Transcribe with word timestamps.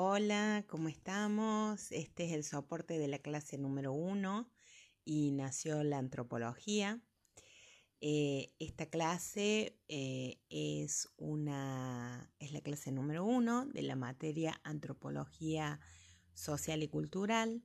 Hola, 0.00 0.64
¿cómo 0.68 0.88
estamos? 0.88 1.90
Este 1.90 2.26
es 2.26 2.32
el 2.32 2.44
soporte 2.44 3.00
de 3.00 3.08
la 3.08 3.18
clase 3.18 3.58
número 3.58 3.92
uno 3.92 4.48
y 5.04 5.32
nació 5.32 5.82
la 5.82 5.98
antropología. 5.98 7.00
Eh, 8.00 8.54
esta 8.60 8.86
clase 8.86 9.76
eh, 9.88 10.38
es, 10.50 11.08
una, 11.16 12.32
es 12.38 12.52
la 12.52 12.60
clase 12.60 12.92
número 12.92 13.24
uno 13.24 13.66
de 13.66 13.82
la 13.82 13.96
materia 13.96 14.60
antropología 14.62 15.80
social 16.32 16.84
y 16.84 16.86
cultural. 16.86 17.64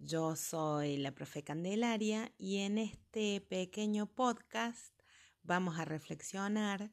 Yo 0.00 0.34
soy 0.34 0.96
la 0.96 1.14
profe 1.14 1.44
Candelaria 1.44 2.32
y 2.38 2.56
en 2.56 2.76
este 2.76 3.40
pequeño 3.40 4.06
podcast 4.12 5.00
vamos 5.44 5.78
a 5.78 5.84
reflexionar 5.84 6.90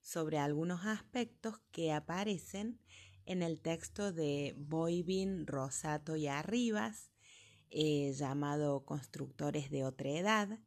sobre 0.00 0.38
algunos 0.38 0.84
aspectos 0.84 1.60
que 1.70 1.92
aparecen 1.92 2.80
en 3.26 3.42
el 3.42 3.60
texto 3.60 4.12
de 4.12 4.54
Boivin, 4.56 5.46
Rosato 5.46 6.16
y 6.16 6.26
Arribas, 6.26 7.10
eh, 7.70 8.12
llamado 8.12 8.84
Constructores 8.84 9.70
de 9.70 9.84
otra 9.84 10.10
edad, 10.10 10.58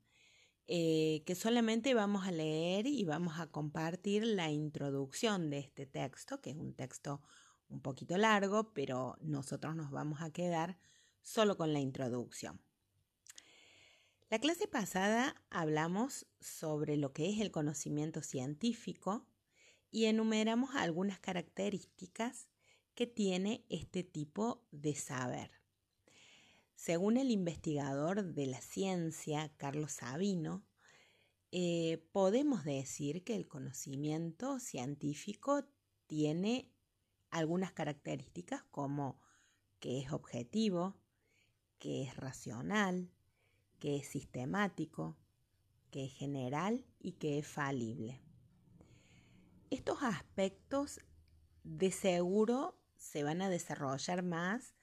eh, 0.68 1.24
que 1.26 1.36
solamente 1.36 1.94
vamos 1.94 2.28
a 2.28 2.32
leer 2.32 2.88
y 2.88 3.06
vamos 3.06 3.40
a 3.40 3.48
compartir 3.48 4.26
la 4.26 4.52
introducción 4.52 5.50
de 5.50 5.60
este 5.60 5.86
texto, 5.86 6.42
que 6.42 6.50
es 6.50 6.58
un 6.58 6.74
texto 6.74 7.22
un 7.70 7.82
poquito 7.82 8.18
largo, 8.18 8.74
pero 8.74 9.18
nosotros 9.22 9.76
nos 9.76 9.92
vamos 9.92 10.22
a 10.22 10.32
quedar 10.32 10.78
solo 11.22 11.58
con 11.58 11.74
la 11.74 11.80
introducción. 11.80 12.62
La 14.30 14.40
clase 14.40 14.68
pasada 14.68 15.42
hablamos 15.50 16.28
sobre 16.42 16.98
lo 16.98 17.14
que 17.14 17.30
es 17.30 17.40
el 17.40 17.52
conocimiento 17.52 18.22
científico 18.22 19.26
y 19.92 20.06
enumeramos 20.06 20.76
algunas 20.76 21.20
características 21.20 22.48
que 22.96 23.08
tiene 23.08 23.66
este 23.70 24.04
tipo 24.04 24.66
de 24.72 24.96
saber. 24.96 25.52
Según 26.76 27.18
el 27.18 27.32
investigador 27.32 28.34
de 28.34 28.48
la 28.48 28.62
ciencia, 28.62 29.52
Carlos 29.58 29.94
Sabino, 29.94 30.64
eh, 31.52 32.06
podemos 32.12 32.66
decir 32.66 33.24
que 33.24 33.36
el 33.36 33.48
conocimiento 33.48 34.60
científico 34.60 35.64
tiene 36.08 36.72
algunas 37.30 37.72
características 37.72 38.64
como 38.72 39.20
que 39.80 40.00
es 40.00 40.12
objetivo, 40.12 40.96
que 41.80 42.04
es 42.04 42.16
racional, 42.16 43.12
que 43.80 43.98
es 43.98 44.08
sistemático, 44.08 45.18
que 45.92 46.06
es 46.06 46.14
general 46.14 46.86
y 47.00 47.14
que 47.14 47.40
es 47.40 47.48
falible. 47.48 48.27
Estos 49.70 50.02
aspectos 50.02 51.02
de 51.64 51.92
seguro 51.92 52.80
se 52.96 53.24
van 53.24 53.42
a 53.42 53.50
desarrollar 53.50 54.24
más 54.24 54.76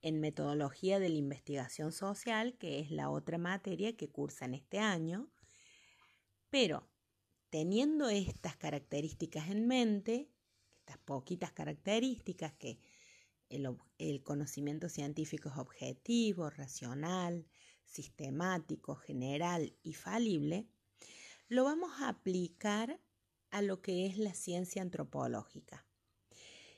en 0.00 0.20
metodología 0.20 0.98
de 0.98 1.10
la 1.10 1.16
investigación 1.16 1.92
social, 1.92 2.56
que 2.56 2.80
es 2.80 2.90
la 2.90 3.10
otra 3.10 3.36
materia 3.36 3.94
que 3.96 4.08
cursan 4.08 4.54
este 4.54 4.78
año, 4.78 5.28
pero 6.48 6.88
teniendo 7.50 8.08
estas 8.08 8.56
características 8.56 9.50
en 9.50 9.66
mente, 9.66 10.30
estas 10.78 10.98
poquitas 10.98 11.52
características 11.52 12.54
que 12.54 12.78
el, 13.50 14.22
conocimiento 14.22 14.88
científico 14.88 15.50
es 15.50 15.58
objetivo, 15.58 16.48
racional, 16.48 17.46
sistemático, 17.84 18.94
general 18.96 19.76
y 19.82 19.92
falible, 19.92 20.66
lo 21.48 21.64
vamos 21.64 22.00
a 22.00 22.08
aplicar 22.08 22.98
a 23.50 23.62
lo 23.62 23.82
que 23.82 24.06
es 24.06 24.18
la 24.18 24.34
ciencia 24.34 24.82
antropológica. 24.82 25.86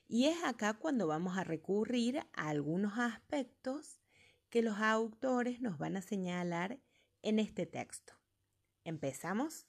Y 0.06 0.26
es 0.26 0.42
acá 0.44 0.74
cuando 0.74 1.06
vamos 1.06 1.36
a 1.36 1.44
recurrir 1.44 2.18
a 2.32 2.48
algunos 2.48 2.98
aspectos 2.98 4.00
que 4.48 4.62
los 4.62 4.78
autores 4.78 5.60
nos 5.60 5.78
van 5.78 5.96
a 5.96 6.02
señalar 6.02 6.80
en 7.22 7.38
este 7.38 7.66
texto. 7.66 8.14
¿Empezamos? 8.84 9.66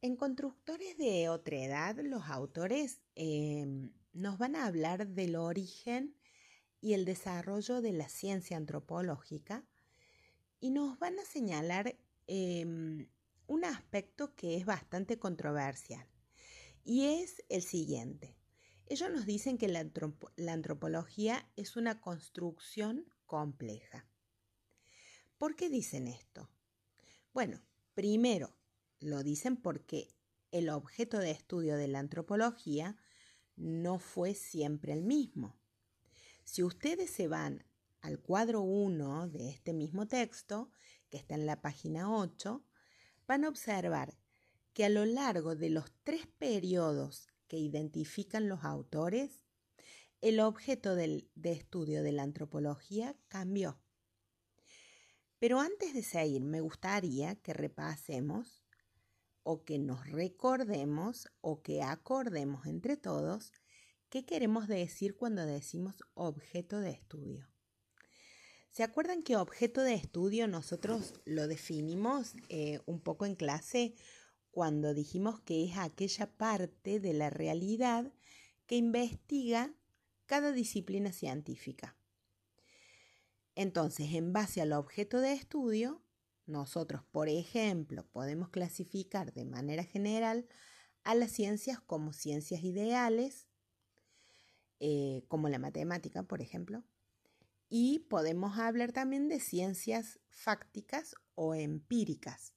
En 0.00 0.16
Constructores 0.16 0.96
de 0.96 1.28
otra 1.28 1.56
edad, 1.56 1.96
los 2.02 2.24
autores 2.28 3.02
em, 3.14 3.92
nos 4.12 4.38
van 4.38 4.56
a 4.56 4.64
hablar 4.64 5.08
del 5.08 5.36
origen 5.36 6.16
y 6.80 6.94
el 6.94 7.04
desarrollo 7.04 7.80
de 7.80 7.92
la 7.92 8.08
ciencia 8.08 8.56
antropológica 8.56 9.64
y 10.60 10.70
nos 10.70 10.98
van 10.98 11.18
a 11.18 11.24
señalar 11.24 11.96
em, 12.26 13.08
un 13.46 13.64
aspecto 13.64 14.34
que 14.34 14.56
es 14.56 14.66
bastante 14.66 15.18
controversial 15.18 16.06
y 16.84 17.06
es 17.06 17.42
el 17.48 17.62
siguiente. 17.62 18.36
Ellos 18.86 19.10
nos 19.10 19.26
dicen 19.26 19.58
que 19.58 19.68
la, 19.68 19.86
la 20.36 20.52
antropología 20.52 21.50
es 21.56 21.76
una 21.76 22.00
construcción 22.00 23.04
compleja. 23.26 24.08
¿Por 25.36 25.54
qué 25.54 25.68
dicen 25.68 26.08
esto? 26.08 26.50
Bueno, 27.34 27.60
primero, 27.94 28.56
lo 29.00 29.22
dicen 29.22 29.56
porque 29.56 30.08
el 30.50 30.70
objeto 30.70 31.18
de 31.18 31.30
estudio 31.30 31.76
de 31.76 31.88
la 31.88 31.98
antropología 31.98 32.96
no 33.56 33.98
fue 33.98 34.34
siempre 34.34 34.92
el 34.92 35.02
mismo. 35.02 35.56
Si 36.50 36.62
ustedes 36.62 37.10
se 37.10 37.28
van 37.28 37.62
al 38.00 38.20
cuadro 38.20 38.62
1 38.62 39.28
de 39.28 39.50
este 39.50 39.74
mismo 39.74 40.08
texto, 40.08 40.70
que 41.10 41.18
está 41.18 41.34
en 41.34 41.44
la 41.44 41.60
página 41.60 42.10
8, 42.16 42.64
van 43.26 43.44
a 43.44 43.50
observar 43.50 44.18
que 44.72 44.86
a 44.86 44.88
lo 44.88 45.04
largo 45.04 45.56
de 45.56 45.68
los 45.68 45.92
tres 46.04 46.26
periodos 46.26 47.28
que 47.48 47.58
identifican 47.58 48.48
los 48.48 48.64
autores, 48.64 49.44
el 50.22 50.40
objeto 50.40 50.94
de 50.94 51.28
estudio 51.44 52.02
de 52.02 52.12
la 52.12 52.22
antropología 52.22 53.14
cambió. 53.28 53.78
Pero 55.38 55.60
antes 55.60 55.92
de 55.92 56.02
seguir, 56.02 56.44
me 56.44 56.62
gustaría 56.62 57.34
que 57.36 57.52
repasemos 57.52 58.64
o 59.42 59.64
que 59.64 59.78
nos 59.78 60.08
recordemos 60.10 61.28
o 61.42 61.60
que 61.60 61.82
acordemos 61.82 62.64
entre 62.64 62.96
todos 62.96 63.52
qué 64.10 64.24
queremos 64.24 64.68
decir 64.68 65.16
cuando 65.16 65.44
decimos 65.44 65.94
objeto 66.14 66.80
de 66.80 66.90
estudio. 66.90 67.48
¿Se 68.70 68.82
acuerdan 68.82 69.22
que 69.22 69.36
objeto 69.36 69.82
de 69.82 69.94
estudio 69.94 70.46
nosotros 70.46 71.14
lo 71.24 71.48
definimos 71.48 72.34
eh, 72.48 72.80
un 72.86 73.00
poco 73.00 73.26
en 73.26 73.34
clase 73.34 73.94
cuando 74.50 74.94
dijimos 74.94 75.40
que 75.40 75.64
es 75.64 75.76
aquella 75.78 76.30
parte 76.36 77.00
de 77.00 77.12
la 77.12 77.30
realidad 77.30 78.12
que 78.66 78.76
investiga 78.76 79.74
cada 80.26 80.52
disciplina 80.52 81.12
científica? 81.12 81.96
Entonces, 83.56 84.14
en 84.14 84.32
base 84.32 84.60
al 84.60 84.72
objeto 84.72 85.20
de 85.20 85.32
estudio, 85.32 86.00
nosotros, 86.46 87.02
por 87.10 87.28
ejemplo, 87.28 88.06
podemos 88.06 88.50
clasificar 88.50 89.32
de 89.32 89.44
manera 89.44 89.82
general 89.82 90.46
a 91.02 91.16
las 91.16 91.32
ciencias 91.32 91.80
como 91.80 92.12
ciencias 92.12 92.62
ideales, 92.62 93.47
eh, 94.80 95.24
como 95.28 95.48
la 95.48 95.58
matemática, 95.58 96.22
por 96.22 96.40
ejemplo, 96.40 96.84
y 97.68 98.00
podemos 98.00 98.58
hablar 98.58 98.92
también 98.92 99.28
de 99.28 99.40
ciencias 99.40 100.18
fácticas 100.30 101.14
o 101.34 101.54
empíricas. 101.54 102.54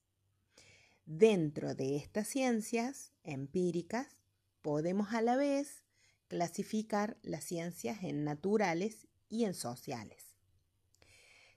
Dentro 1.05 1.75
de 1.75 1.97
estas 1.97 2.27
ciencias 2.27 3.11
empíricas, 3.23 4.17
podemos 4.61 5.13
a 5.13 5.21
la 5.21 5.35
vez 5.35 5.83
clasificar 6.27 7.17
las 7.23 7.43
ciencias 7.43 8.03
en 8.03 8.23
naturales 8.23 9.07
y 9.27 9.43
en 9.43 9.53
sociales. 9.53 10.37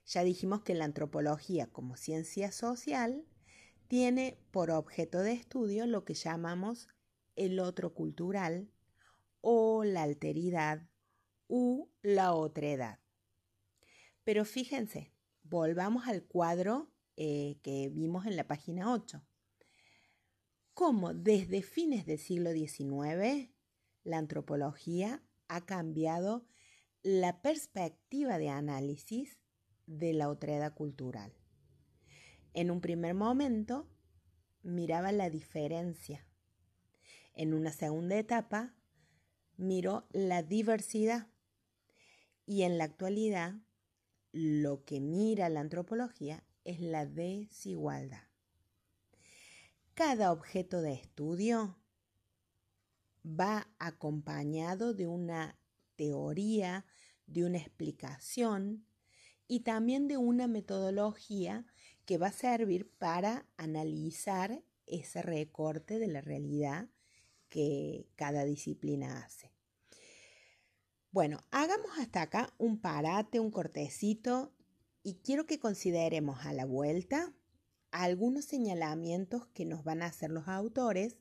Ya 0.05 0.23
dijimos 0.23 0.61
que 0.61 0.75
la 0.75 0.85
antropología 0.85 1.67
como 1.67 1.95
ciencia 1.95 2.51
social 2.51 3.25
tiene 3.87 4.37
por 4.51 4.71
objeto 4.71 5.19
de 5.19 5.33
estudio 5.33 5.85
lo 5.85 6.03
que 6.03 6.13
llamamos 6.13 6.89
el 7.35 7.59
otro 7.59 7.93
cultural 7.93 8.69
o 9.47 9.83
la 9.83 10.01
alteridad 10.01 10.89
u 11.47 11.91
la 12.01 12.33
otredad. 12.33 12.99
Pero 14.23 14.43
fíjense, 14.43 15.13
volvamos 15.43 16.07
al 16.07 16.23
cuadro 16.23 16.91
eh, 17.15 17.59
que 17.61 17.89
vimos 17.89 18.25
en 18.25 18.37
la 18.37 18.47
página 18.47 18.91
8. 18.91 19.23
Cómo 20.73 21.13
desde 21.13 21.61
fines 21.61 22.07
del 22.07 22.17
siglo 22.17 22.53
XIX 22.53 23.51
la 24.03 24.17
antropología 24.17 25.23
ha 25.47 25.63
cambiado 25.63 26.47
la 27.03 27.43
perspectiva 27.43 28.39
de 28.39 28.49
análisis 28.49 29.37
de 29.85 30.13
la 30.13 30.29
otredad 30.29 30.73
cultural. 30.73 31.31
En 32.55 32.71
un 32.71 32.81
primer 32.81 33.13
momento 33.13 33.87
miraba 34.63 35.11
la 35.11 35.29
diferencia. 35.29 36.27
En 37.35 37.53
una 37.53 37.71
segunda 37.71 38.17
etapa 38.17 38.75
miró 39.57 40.07
la 40.11 40.43
diversidad. 40.43 41.27
Y 42.45 42.63
en 42.63 42.77
la 42.77 42.83
actualidad 42.83 43.55
lo 44.31 44.83
que 44.83 44.99
mira 44.99 45.49
la 45.49 45.61
antropología 45.61 46.43
es 46.63 46.79
la 46.79 47.05
desigualdad. 47.05 48.23
cada 49.93 50.33
objeto 50.33 50.81
de 50.81 50.93
estudio 50.93 51.77
va 53.25 53.73
acompañado 53.79 54.93
de 54.93 55.07
una 55.07 55.57
teoría, 55.95 56.85
de 57.27 57.45
una 57.45 57.57
explicación 57.59 58.85
y 59.47 59.61
también 59.61 60.07
de 60.07 60.17
una 60.17 60.47
metodología 60.47 61.65
que 62.05 62.17
va 62.17 62.27
a 62.27 62.33
servir 62.33 62.91
para 62.97 63.47
analizar 63.57 64.63
ese 64.85 65.21
recorte 65.21 65.97
de 65.97 66.07
la 66.07 66.21
realidad 66.21 66.89
que 67.49 68.07
cada 68.15 68.45
disciplina 68.45 69.23
hace. 69.23 69.51
Bueno, 71.11 71.39
hagamos 71.51 71.97
hasta 71.97 72.23
acá 72.23 72.53
un 72.57 72.81
parate, 72.81 73.39
un 73.39 73.51
cortecito 73.51 74.53
y 75.01 75.15
quiero 75.23 75.45
que 75.45 75.59
consideremos 75.59 76.45
a 76.45 76.51
la 76.51 76.65
vuelta 76.65 77.33
algunos 77.91 78.45
señalamientos 78.45 79.47
que 79.53 79.65
nos 79.65 79.83
van 79.83 80.01
a 80.01 80.07
hacer 80.07 80.29
los 80.29 80.49
autores 80.49 81.17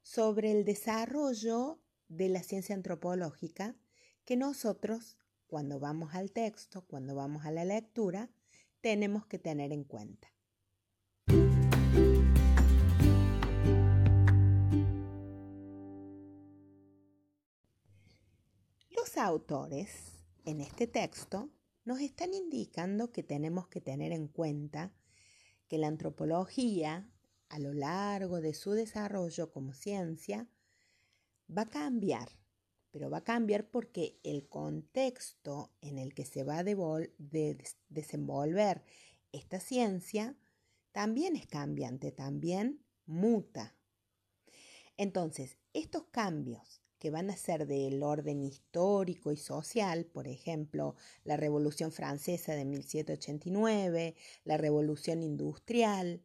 sobre 0.00 0.52
el 0.52 0.64
desarrollo 0.64 1.82
de 2.08 2.28
la 2.28 2.42
ciencia 2.42 2.74
antropológica 2.74 3.76
que 4.24 4.36
nosotros, 4.36 5.18
cuando 5.46 5.78
vamos 5.78 6.14
al 6.14 6.32
texto, 6.32 6.86
cuando 6.86 7.14
vamos 7.14 7.44
a 7.44 7.50
la 7.50 7.64
lectura, 7.64 8.30
tenemos 8.80 9.26
que 9.26 9.38
tener 9.38 9.72
en 9.72 9.84
cuenta. 9.84 10.35
Autores 19.26 19.90
en 20.44 20.60
este 20.60 20.86
texto 20.86 21.50
nos 21.84 22.00
están 22.00 22.32
indicando 22.32 23.10
que 23.10 23.24
tenemos 23.24 23.66
que 23.66 23.80
tener 23.80 24.12
en 24.12 24.28
cuenta 24.28 24.94
que 25.66 25.78
la 25.78 25.88
antropología, 25.88 27.10
a 27.48 27.58
lo 27.58 27.72
largo 27.74 28.40
de 28.40 28.54
su 28.54 28.70
desarrollo 28.70 29.50
como 29.50 29.72
ciencia, 29.72 30.48
va 31.50 31.62
a 31.62 31.70
cambiar, 31.70 32.28
pero 32.92 33.10
va 33.10 33.18
a 33.18 33.24
cambiar 33.24 33.68
porque 33.68 34.20
el 34.22 34.48
contexto 34.48 35.72
en 35.80 35.98
el 35.98 36.14
que 36.14 36.24
se 36.24 36.44
va 36.44 36.58
a 36.58 36.64
desenvolver 37.88 38.84
esta 39.32 39.58
ciencia 39.58 40.36
también 40.92 41.34
es 41.34 41.48
cambiante, 41.48 42.12
también 42.12 42.84
muta. 43.06 43.76
Entonces, 44.96 45.58
estos 45.72 46.04
cambios 46.12 46.85
que 46.98 47.10
van 47.10 47.30
a 47.30 47.36
ser 47.36 47.66
del 47.66 48.02
orden 48.02 48.42
histórico 48.42 49.32
y 49.32 49.36
social, 49.36 50.06
por 50.06 50.28
ejemplo, 50.28 50.96
la 51.24 51.36
Revolución 51.36 51.92
Francesa 51.92 52.54
de 52.54 52.64
1789, 52.64 54.14
la 54.44 54.56
Revolución 54.56 55.22
Industrial, 55.22 56.22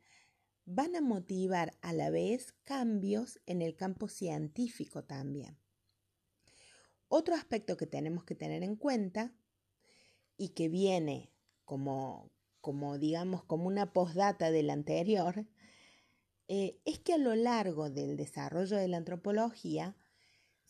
van 0.65 0.95
a 0.95 1.01
motivar 1.01 1.73
a 1.81 1.93
la 1.93 2.09
vez 2.09 2.53
cambios 2.63 3.41
en 3.45 3.61
el 3.61 3.75
campo 3.75 4.07
científico 4.07 5.03
también. 5.03 5.57
Otro 7.07 7.35
aspecto 7.35 7.75
que 7.75 7.87
tenemos 7.87 8.23
que 8.23 8.35
tener 8.35 8.63
en 8.63 8.77
cuenta 8.77 9.33
y 10.37 10.49
que 10.49 10.69
viene 10.69 11.33
como, 11.65 12.31
como 12.61 12.97
digamos, 12.97 13.43
como 13.43 13.67
una 13.67 13.91
postdata 13.91 14.49
del 14.51 14.69
anterior, 14.69 15.45
eh, 16.47 16.79
es 16.85 16.99
que 16.99 17.13
a 17.13 17.17
lo 17.17 17.35
largo 17.35 17.89
del 17.89 18.15
desarrollo 18.15 18.77
de 18.77 18.87
la 18.87 18.97
antropología 18.97 19.95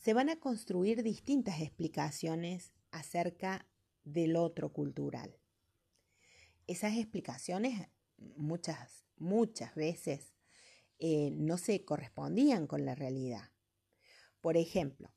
se 0.01 0.13
van 0.13 0.29
a 0.29 0.39
construir 0.39 1.03
distintas 1.03 1.61
explicaciones 1.61 2.73
acerca 2.89 3.67
del 4.03 4.35
otro 4.35 4.73
cultural. 4.73 5.37
Esas 6.65 6.97
explicaciones 6.97 7.87
muchas, 8.17 9.05
muchas 9.17 9.75
veces 9.75 10.33
eh, 10.97 11.29
no 11.33 11.57
se 11.57 11.85
correspondían 11.85 12.65
con 12.65 12.83
la 12.83 12.95
realidad. 12.95 13.51
Por 14.39 14.57
ejemplo, 14.57 15.13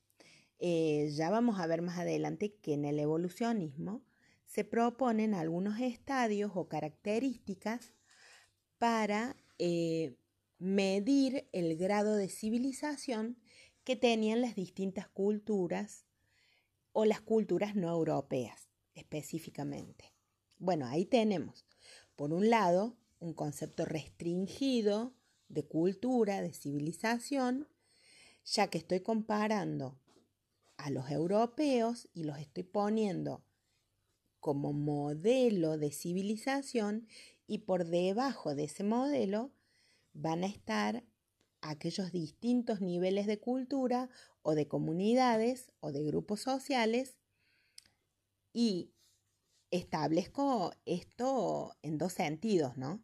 eh, 0.58 1.10
ya 1.14 1.30
vamos 1.30 1.58
a 1.58 1.66
ver 1.66 1.80
más 1.80 1.98
adelante 1.98 2.54
que 2.56 2.74
en 2.74 2.84
el 2.84 2.98
evolucionismo 2.98 4.04
se 4.44 4.64
proponen 4.64 5.34
algunos 5.34 5.80
estadios 5.80 6.52
o 6.54 6.68
características 6.68 7.94
para 8.78 9.36
eh, 9.58 10.16
medir 10.58 11.48
el 11.52 11.76
grado 11.76 12.16
de 12.16 12.28
civilización 12.28 13.38
que 13.84 13.96
tenían 13.96 14.40
las 14.40 14.54
distintas 14.54 15.08
culturas 15.08 16.06
o 16.92 17.04
las 17.04 17.20
culturas 17.20 17.76
no 17.76 17.90
europeas 17.90 18.68
específicamente. 18.94 20.12
Bueno, 20.58 20.86
ahí 20.86 21.04
tenemos, 21.04 21.66
por 22.16 22.32
un 22.32 22.48
lado, 22.48 22.96
un 23.18 23.34
concepto 23.34 23.84
restringido 23.84 25.14
de 25.48 25.66
cultura, 25.66 26.40
de 26.40 26.52
civilización, 26.52 27.68
ya 28.44 28.68
que 28.68 28.78
estoy 28.78 29.00
comparando 29.00 29.98
a 30.76 30.90
los 30.90 31.10
europeos 31.10 32.08
y 32.12 32.24
los 32.24 32.38
estoy 32.38 32.62
poniendo 32.62 33.44
como 34.40 34.72
modelo 34.72 35.78
de 35.78 35.90
civilización 35.90 37.08
y 37.46 37.58
por 37.58 37.86
debajo 37.86 38.54
de 38.54 38.64
ese 38.64 38.84
modelo 38.84 39.52
van 40.12 40.44
a 40.44 40.46
estar 40.46 41.04
aquellos 41.70 42.12
distintos 42.12 42.80
niveles 42.80 43.26
de 43.26 43.40
cultura 43.40 44.10
o 44.42 44.54
de 44.54 44.68
comunidades 44.68 45.72
o 45.80 45.92
de 45.92 46.02
grupos 46.04 46.40
sociales 46.40 47.16
y 48.52 48.92
establezco 49.70 50.72
esto 50.84 51.74
en 51.82 51.98
dos 51.98 52.12
sentidos, 52.12 52.76
¿no? 52.76 53.02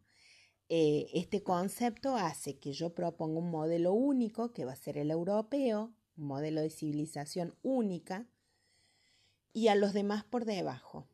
Eh, 0.69 1.09
este 1.15 1.43
concepto 1.43 2.17
hace 2.17 2.59
que 2.59 2.73
yo 2.73 2.95
proponga 2.95 3.41
un 3.41 3.51
modelo 3.51 3.93
único, 3.93 4.53
que 4.53 4.65
va 4.65 4.73
a 4.73 4.77
ser 4.77 4.99
el 4.99 5.11
europeo, 5.11 5.93
un 6.17 6.27
modelo 6.27 6.61
de 6.61 6.71
civilización 6.71 7.57
única, 7.63 8.29
y 9.53 9.67
a 9.67 9.75
los 9.75 9.93
demás 9.95 10.23
por 10.23 10.45
debajo. 10.45 11.09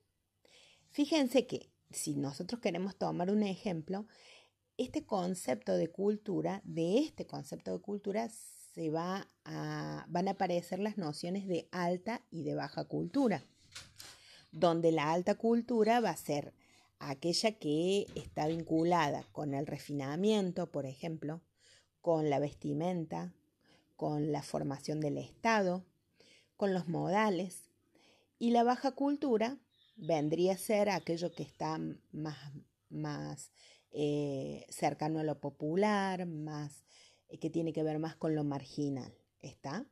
Fíjense 0.90 1.46
que 1.46 1.70
si 1.90 2.16
nosotros 2.16 2.60
queremos 2.60 2.96
tomar 2.96 3.30
un 3.30 3.42
ejemplo, 3.42 4.06
este 4.78 5.04
concepto 5.04 5.76
de 5.76 5.88
cultura, 5.88 6.60
de 6.64 6.98
este 6.98 7.26
concepto 7.26 7.72
de 7.72 7.80
cultura, 7.82 8.28
se 8.74 8.90
va 8.90 9.26
a, 9.44 10.04
van 10.08 10.28
a 10.28 10.32
aparecer 10.32 10.78
las 10.78 10.98
nociones 10.98 11.46
de 11.46 11.68
alta 11.72 12.22
y 12.30 12.42
de 12.42 12.54
baja 12.54 12.84
cultura, 12.84 13.42
donde 14.52 14.92
la 14.92 15.12
alta 15.12 15.34
cultura 15.34 16.00
va 16.00 16.10
a 16.10 16.16
ser 16.16 16.52
aquella 16.98 17.52
que 17.52 18.06
está 18.14 18.46
vinculada 18.46 19.24
con 19.32 19.54
el 19.54 19.66
refinamiento, 19.66 20.70
por 20.70 20.86
ejemplo, 20.86 21.40
con 22.00 22.30
la 22.30 22.38
vestimenta, 22.38 23.32
con 23.96 24.30
la 24.30 24.42
formación 24.42 25.00
del 25.00 25.18
Estado, 25.18 25.84
con 26.56 26.74
los 26.74 26.86
modales, 26.88 27.70
y 28.38 28.50
la 28.50 28.62
baja 28.62 28.92
cultura 28.92 29.56
vendría 29.96 30.52
a 30.52 30.58
ser 30.58 30.90
aquello 30.90 31.32
que 31.32 31.42
está 31.42 31.80
más, 32.12 32.52
más 32.90 33.50
eh, 33.98 34.66
cercano 34.68 35.20
a 35.20 35.24
lo 35.24 35.40
popular, 35.40 36.26
más 36.26 36.84
eh, 37.28 37.38
que 37.38 37.48
tiene 37.48 37.72
que 37.72 37.82
ver 37.82 37.98
más 37.98 38.14
con 38.14 38.34
lo 38.34 38.44
marginal. 38.44 39.16
¿Está? 39.40 39.86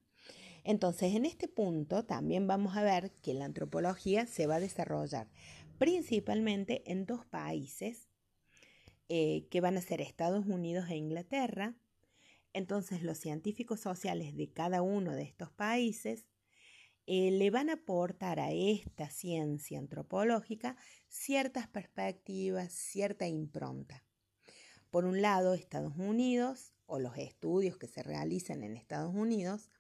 Entonces, 0.63 1.15
en 1.15 1.25
este 1.25 1.49
punto 1.49 2.05
también 2.05 2.47
vamos 2.47 2.77
a 2.77 2.83
ver 2.83 3.13
que 3.23 3.33
la 3.33 3.47
antropología 3.47 4.27
se 4.27 4.47
va 4.47 4.57
a 4.57 4.61
desarrollar 4.61 5.31
principalmente 5.79 6.83
en 6.91 7.07
dos 7.07 7.25
países 7.25 8.11
eh, 9.09 9.47
que 9.51 9.63
van 9.63 9.79
a 9.79 9.81
ser 9.81 10.03
Estados 10.03 10.47
Unidos 10.47 10.91
e 10.91 10.97
Inglaterra. 10.97 11.75
Entonces, 12.53 13.03
los 13.03 13.17
científicos 13.17 13.81
sociales 13.81 14.37
de 14.37 14.51
cada 14.51 14.83
uno 14.83 15.13
de 15.13 15.23
estos 15.23 15.51
países 15.51 16.27
eh, 17.07 17.31
le 17.31 17.51
van 17.51 17.69
a 17.69 17.75
aportar 17.75 18.41
a 18.41 18.53
esta 18.53 19.11
ciencia 19.11 19.79
antropológica 19.79 20.77
ciertas 21.09 21.69
perspectivas, 21.69 22.73
cierta 22.73 23.27
impronta. 23.27 24.03
Por 24.91 25.05
un 25.05 25.21
lado, 25.21 25.55
Estados 25.55 25.97
Unidos 25.97 26.73
o 26.87 26.99
los 26.99 27.19
estudios 27.19 27.77
que 27.77 27.89
se 27.89 28.03
realizan 28.03 28.63
en 28.63 28.77
Estados 28.77 29.15
Unidos 29.15 29.71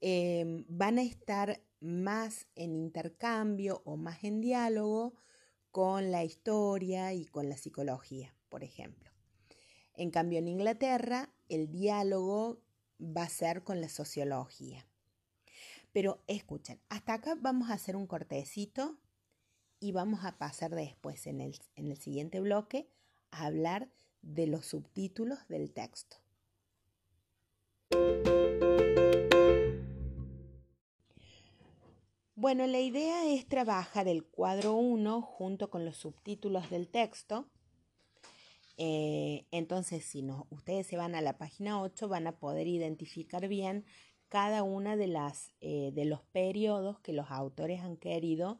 em, 0.00 0.64
van 0.68 0.98
a 0.98 1.02
estar 1.02 1.62
más 1.80 2.46
en 2.54 2.74
intercambio 2.74 3.82
o 3.84 3.96
más 3.96 4.24
en 4.24 4.40
diálogo 4.40 5.14
con 5.70 6.10
la 6.10 6.24
historia 6.24 7.12
y 7.12 7.26
con 7.26 7.48
la 7.48 7.56
psicología, 7.56 8.34
por 8.48 8.64
ejemplo. 8.64 9.10
En 9.94 10.10
cambio, 10.10 10.38
en 10.38 10.48
Inglaterra, 10.48 11.32
el 11.48 11.70
diálogo 11.70 12.62
va 13.00 13.22
a 13.24 13.28
ser 13.28 13.62
con 13.62 13.80
la 13.80 13.88
sociología. 13.88 14.89
Pero 15.92 16.22
escuchen, 16.26 16.80
hasta 16.88 17.14
acá 17.14 17.36
vamos 17.40 17.70
a 17.70 17.74
hacer 17.74 17.96
un 17.96 18.06
cortecito 18.06 18.98
y 19.80 19.92
vamos 19.92 20.24
a 20.24 20.38
pasar 20.38 20.74
después 20.74 21.26
en 21.26 21.40
el, 21.40 21.58
en 21.76 21.88
el 21.88 21.96
siguiente 21.96 22.40
bloque 22.40 22.88
a 23.30 23.46
hablar 23.46 23.90
de 24.22 24.46
los 24.46 24.66
subtítulos 24.66 25.38
del 25.48 25.72
texto. 25.72 26.18
Bueno, 32.34 32.66
la 32.66 32.80
idea 32.80 33.26
es 33.26 33.46
trabajar 33.46 34.08
el 34.08 34.24
cuadro 34.24 34.74
1 34.74 35.20
junto 35.22 35.68
con 35.70 35.84
los 35.84 35.96
subtítulos 35.96 36.70
del 36.70 36.88
texto 36.88 37.50
Eh, 38.82 39.46
entonces, 39.50 40.04
si 40.04 40.22
no, 40.22 40.46
ustedes 40.50 40.86
se 40.86 40.96
van 40.96 41.14
a 41.14 41.20
la 41.20 41.36
página 41.36 41.82
8, 41.82 42.08
van 42.08 42.26
a 42.26 42.38
poder 42.38 42.66
identificar 42.66 43.46
bien 43.46 43.84
cada 44.30 44.62
una 44.62 44.96
de 44.96 45.08
las 45.08 45.52
eh, 45.60 45.90
de 45.92 46.06
los 46.06 46.22
periodos 46.22 46.98
que 47.00 47.12
los 47.12 47.30
autores 47.30 47.82
han 47.82 47.98
querido 47.98 48.58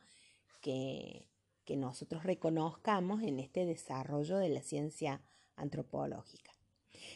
que, 0.60 1.26
que 1.64 1.76
nosotros 1.76 2.24
reconozcamos 2.24 3.22
en 3.22 3.38
este 3.38 3.64
desarrollo 3.64 4.36
de 4.36 4.50
la 4.50 4.60
ciencia 4.60 5.22
antropológica. 5.56 6.52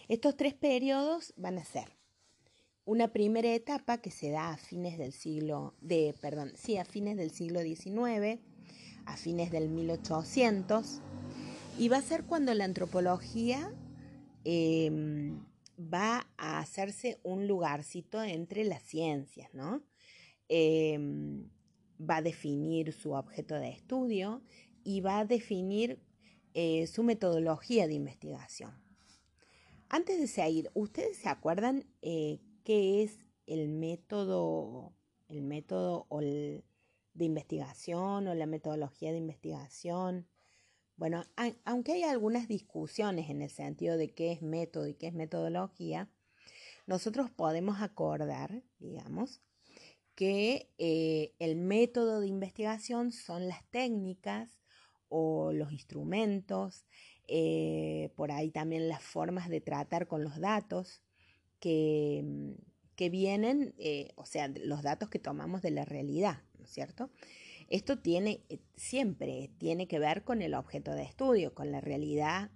Estos 0.08 0.36
tres 0.36 0.54
periodos 0.54 1.34
van 1.36 1.58
a 1.58 1.64
ser 1.64 1.96
una 2.84 3.08
primera 3.08 3.52
etapa 3.52 3.98
que 3.98 4.10
se 4.10 4.30
da 4.30 4.52
a 4.52 4.56
fines 4.56 4.98
del 4.98 5.12
siglo 5.12 5.74
de, 5.80 6.14
perdón, 6.20 6.52
sí, 6.54 6.76
a 6.76 6.84
fines 6.84 7.16
del 7.16 7.30
siglo 7.30 7.60
XIX, 7.60 8.40
a 9.06 9.16
fines 9.16 9.50
del 9.50 9.68
1800, 9.68 11.00
y 11.78 11.88
va 11.88 11.98
a 11.98 12.02
ser 12.02 12.24
cuando 12.24 12.54
la 12.54 12.64
antropología 12.64 13.74
em, 14.44 15.40
va 15.78 16.26
a 16.36 16.58
hacerse 16.58 17.18
un 17.22 17.46
lugarcito 17.46 18.22
entre 18.22 18.64
las 18.64 18.82
ciencias, 18.82 19.52
¿no? 19.54 19.82
Em, 20.48 21.48
va 22.00 22.16
a 22.16 22.22
definir 22.22 22.92
su 22.92 23.12
objeto 23.12 23.54
de 23.54 23.70
estudio 23.70 24.42
y 24.82 25.00
va 25.00 25.20
a 25.20 25.24
definir 25.24 26.00
eh, 26.54 26.86
su 26.86 27.02
metodología 27.02 27.86
de 27.86 27.94
investigación. 27.94 28.72
Antes 29.88 30.20
de 30.20 30.26
seguir, 30.26 30.70
¿ustedes 30.74 31.16
se 31.16 31.28
acuerdan 31.28 31.86
eh, 32.02 32.40
qué 32.64 33.02
es 33.02 33.18
el 33.46 33.68
método, 33.68 34.92
el 35.28 35.42
método 35.42 36.06
de 36.10 36.62
investigación 37.24 38.26
o 38.28 38.34
la 38.34 38.46
metodología 38.46 39.12
de 39.12 39.18
investigación? 39.18 40.26
Bueno, 40.96 41.24
aunque 41.64 41.92
hay 41.92 42.04
algunas 42.04 42.46
discusiones 42.46 43.28
en 43.28 43.42
el 43.42 43.50
sentido 43.50 43.96
de 43.96 44.14
qué 44.14 44.32
es 44.32 44.42
método 44.42 44.86
y 44.86 44.94
qué 44.94 45.08
es 45.08 45.14
metodología, 45.14 46.08
nosotros 46.86 47.30
podemos 47.30 47.80
acordar, 47.80 48.62
digamos, 48.78 49.40
que 50.14 50.70
eh, 50.78 51.34
el 51.40 51.56
método 51.56 52.20
de 52.20 52.28
investigación 52.28 53.10
son 53.10 53.48
las 53.48 53.68
técnicas 53.70 54.60
o 55.08 55.52
los 55.52 55.72
instrumentos, 55.72 56.86
eh, 57.26 58.12
por 58.16 58.30
ahí 58.30 58.50
también 58.50 58.88
las 58.88 59.02
formas 59.02 59.48
de 59.48 59.60
tratar 59.60 60.06
con 60.06 60.22
los 60.22 60.38
datos 60.38 61.02
que, 61.58 62.22
mm, 62.24 62.52
que 62.96 63.10
vienen, 63.10 63.74
eh, 63.78 64.12
o 64.16 64.26
sea, 64.26 64.48
los 64.48 64.82
datos 64.82 65.08
que 65.08 65.18
tomamos 65.18 65.62
de 65.62 65.70
la 65.72 65.84
realidad, 65.84 66.42
¿no 66.58 66.66
es 66.66 66.70
cierto? 66.70 67.10
Esto 67.68 67.98
tiene, 67.98 68.42
siempre 68.76 69.50
tiene 69.58 69.88
que 69.88 69.98
ver 69.98 70.24
con 70.24 70.42
el 70.42 70.54
objeto 70.54 70.92
de 70.92 71.02
estudio, 71.02 71.54
con 71.54 71.72
la 71.72 71.80
realidad 71.80 72.50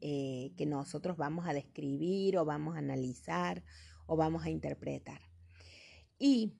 que 0.00 0.66
nosotros 0.66 1.16
vamos 1.16 1.48
a 1.48 1.54
describir 1.54 2.36
o 2.36 2.44
vamos 2.44 2.76
a 2.76 2.80
analizar 2.80 3.64
o 4.06 4.16
vamos 4.16 4.44
a 4.44 4.50
interpretar. 4.50 5.20
Y 6.18 6.52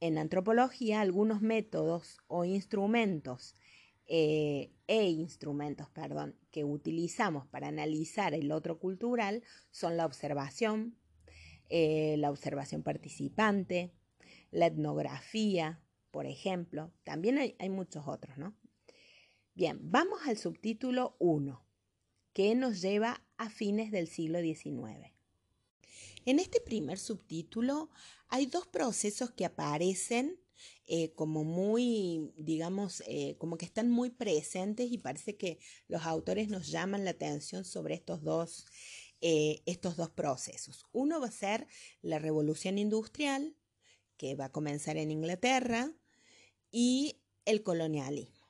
en 0.00 0.18
antropología 0.18 1.00
algunos 1.00 1.40
métodos 1.40 2.18
o 2.28 2.44
instrumentos 2.44 3.56
eh, 4.06 4.72
e 4.86 5.10
instrumentos, 5.10 5.90
perdón, 5.90 6.36
que 6.50 6.64
utilizamos 6.64 7.46
para 7.46 7.68
analizar 7.68 8.32
el 8.32 8.52
otro 8.52 8.78
cultural 8.78 9.42
son 9.70 9.96
la 9.96 10.06
observación, 10.06 10.96
eh, 11.68 12.16
la 12.18 12.30
observación 12.30 12.82
participante, 12.82 13.92
la 14.50 14.66
etnografía, 14.66 15.82
por 16.10 16.26
ejemplo. 16.26 16.92
También 17.04 17.38
hay, 17.38 17.68
muchos 17.68 18.06
otros, 18.06 18.36
¿no? 18.38 18.56
Bien, 19.54 19.78
vamos 19.80 20.20
al 20.26 20.36
subtítulo 20.36 21.16
1, 21.18 21.64
que 22.32 22.54
nos 22.54 22.80
lleva 22.80 23.24
a 23.36 23.50
fines 23.50 23.90
del 23.90 24.06
siglo 24.08 24.40
XIX. 24.40 25.12
En 26.24 26.38
este 26.38 26.60
primer 26.60 26.98
subtítulo 26.98 27.90
hay 28.28 28.46
dos 28.46 28.66
procesos 28.66 29.30
que 29.32 29.44
aparecen 29.44 30.38
eh, 30.86 31.12
como 31.14 31.44
muy, 31.44 32.32
digamos, 32.36 33.02
eh, 33.06 33.36
como 33.38 33.58
que 33.58 33.66
están 33.66 33.90
muy 33.90 34.10
presentes 34.10 34.90
y 34.90 34.98
parece 34.98 35.36
que 35.36 35.58
los 35.86 36.02
autores 36.02 36.48
nos 36.48 36.68
llaman 36.68 37.04
la 37.04 37.10
atención 37.10 37.64
sobre 37.64 37.94
estos 37.94 38.22
dos, 38.22 38.66
eh, 39.20 39.62
estos 39.66 39.96
dos 39.96 40.10
procesos. 40.10 40.86
Uno 40.92 41.20
va 41.20 41.28
a 41.28 41.32
ser 41.32 41.66
la 42.00 42.18
revolución 42.18 42.78
industrial, 42.78 43.54
que 44.18 44.34
va 44.34 44.46
a 44.46 44.52
comenzar 44.52 44.98
en 44.98 45.10
Inglaterra, 45.10 45.90
y 46.70 47.16
el 47.44 47.62
colonialismo. 47.62 48.46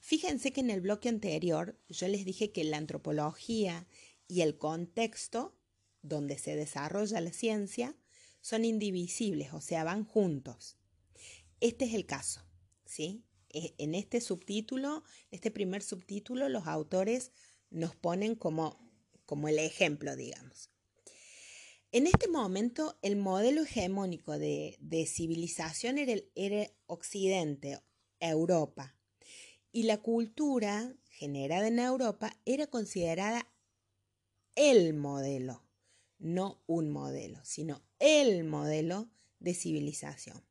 Fíjense 0.00 0.52
que 0.52 0.60
en 0.60 0.70
el 0.70 0.80
bloque 0.80 1.08
anterior 1.08 1.78
yo 1.88 2.08
les 2.08 2.24
dije 2.24 2.50
que 2.50 2.64
la 2.64 2.76
antropología 2.76 3.86
y 4.26 4.40
el 4.40 4.58
contexto 4.58 5.54
donde 6.02 6.38
se 6.38 6.56
desarrolla 6.56 7.20
la 7.20 7.32
ciencia 7.32 7.96
son 8.40 8.64
indivisibles, 8.64 9.52
o 9.52 9.60
sea, 9.60 9.84
van 9.84 10.04
juntos. 10.04 10.76
Este 11.60 11.84
es 11.84 11.94
el 11.94 12.06
caso, 12.06 12.42
¿sí? 12.84 13.24
E, 13.50 13.74
en 13.78 13.94
este 13.94 14.20
subtítulo, 14.20 15.04
este 15.30 15.50
primer 15.50 15.82
subtítulo, 15.82 16.48
los 16.48 16.66
autores 16.66 17.32
nos 17.70 17.96
ponen 17.96 18.34
como, 18.34 18.78
como 19.24 19.48
el 19.48 19.58
ejemplo, 19.58 20.16
digamos. 20.16 20.70
En 21.92 22.06
este 22.06 22.28
momento, 22.28 22.98
el 23.02 23.16
modelo 23.16 23.62
hegemónico 23.62 24.38
de, 24.38 24.78
civilización 25.06 25.98
era, 25.98 26.20
era 26.34 26.70
Occidente, 26.86 27.80
Europa, 28.20 28.96
y 29.72 29.84
la 29.84 29.98
cultura 29.98 30.94
generada 31.10 31.68
en 31.68 31.78
Europa 31.78 32.36
era 32.44 32.66
considerada 32.66 33.46
el 34.54 34.94
modelo 34.94 35.66
no 36.18 36.62
un 36.66 36.90
modelo, 36.90 37.40
sino 37.44 37.82
el 37.98 38.44
modelo 38.44 39.08
de 39.38 39.54
civilización. 39.54 40.42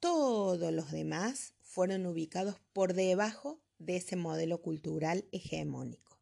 Todos 0.00 0.72
los 0.72 0.90
demás 0.90 1.54
fueron 1.62 2.06
ubicados 2.06 2.56
por 2.72 2.94
debajo 2.94 3.62
de 3.78 3.96
ese 3.96 4.16
modelo 4.16 4.60
cultural 4.60 5.26
hegemónico. 5.32 6.18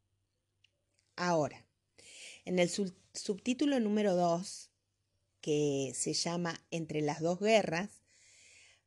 Ahora, 1.17 1.67
en 2.45 2.59
el 2.59 2.69
subtítulo 3.15 3.81
número 3.81 4.15
2, 4.17 4.71
que 5.41 5.93
se 5.95 6.13
llama 6.15 6.65
Entre 6.71 7.03
las 7.03 7.21
dos 7.21 7.41
guerras, 7.41 8.03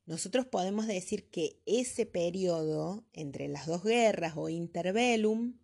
nosotros 0.05 0.45
podemos 0.45 0.87
decir 0.87 1.29
que 1.29 1.61
ese 1.65 2.05
periodo 2.05 3.05
entre 3.13 3.47
las 3.47 3.65
dos 3.65 3.83
guerras 3.83 4.33
o 4.35 4.49
interbellum 4.49 5.57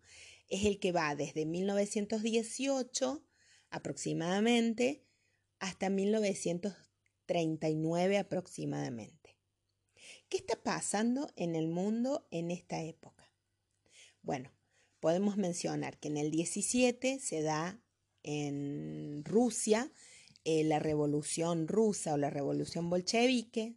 es 0.48 0.64
el 0.64 0.80
que 0.80 0.92
va 0.92 1.14
desde 1.14 1.44
1918 1.46 3.24
aproximadamente 3.70 5.04
hasta 5.60 5.90
1939 5.90 8.18
aproximadamente. 8.18 9.38
¿Qué 10.28 10.38
está 10.38 10.56
pasando 10.56 11.30
en 11.36 11.54
el 11.54 11.68
mundo 11.68 12.26
en 12.30 12.50
esta 12.50 12.82
época? 12.82 13.30
Bueno, 14.22 14.50
podemos 14.98 15.36
mencionar 15.36 15.98
que 15.98 16.08
en 16.08 16.16
el 16.16 16.30
17 16.30 17.20
se 17.20 17.42
da 17.42 17.81
en 18.22 19.24
Rusia 19.24 19.90
eh, 20.44 20.64
la 20.64 20.80
revolución 20.80 21.68
rusa 21.68 22.14
o 22.14 22.16
la 22.16 22.30
revolución 22.30 22.90
bolchevique. 22.90 23.76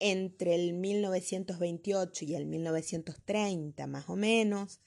Entre 0.00 0.54
el 0.54 0.74
1928 0.74 2.24
y 2.24 2.34
el 2.34 2.46
1930 2.46 3.86
más 3.86 4.08
o 4.08 4.16
menos 4.16 4.80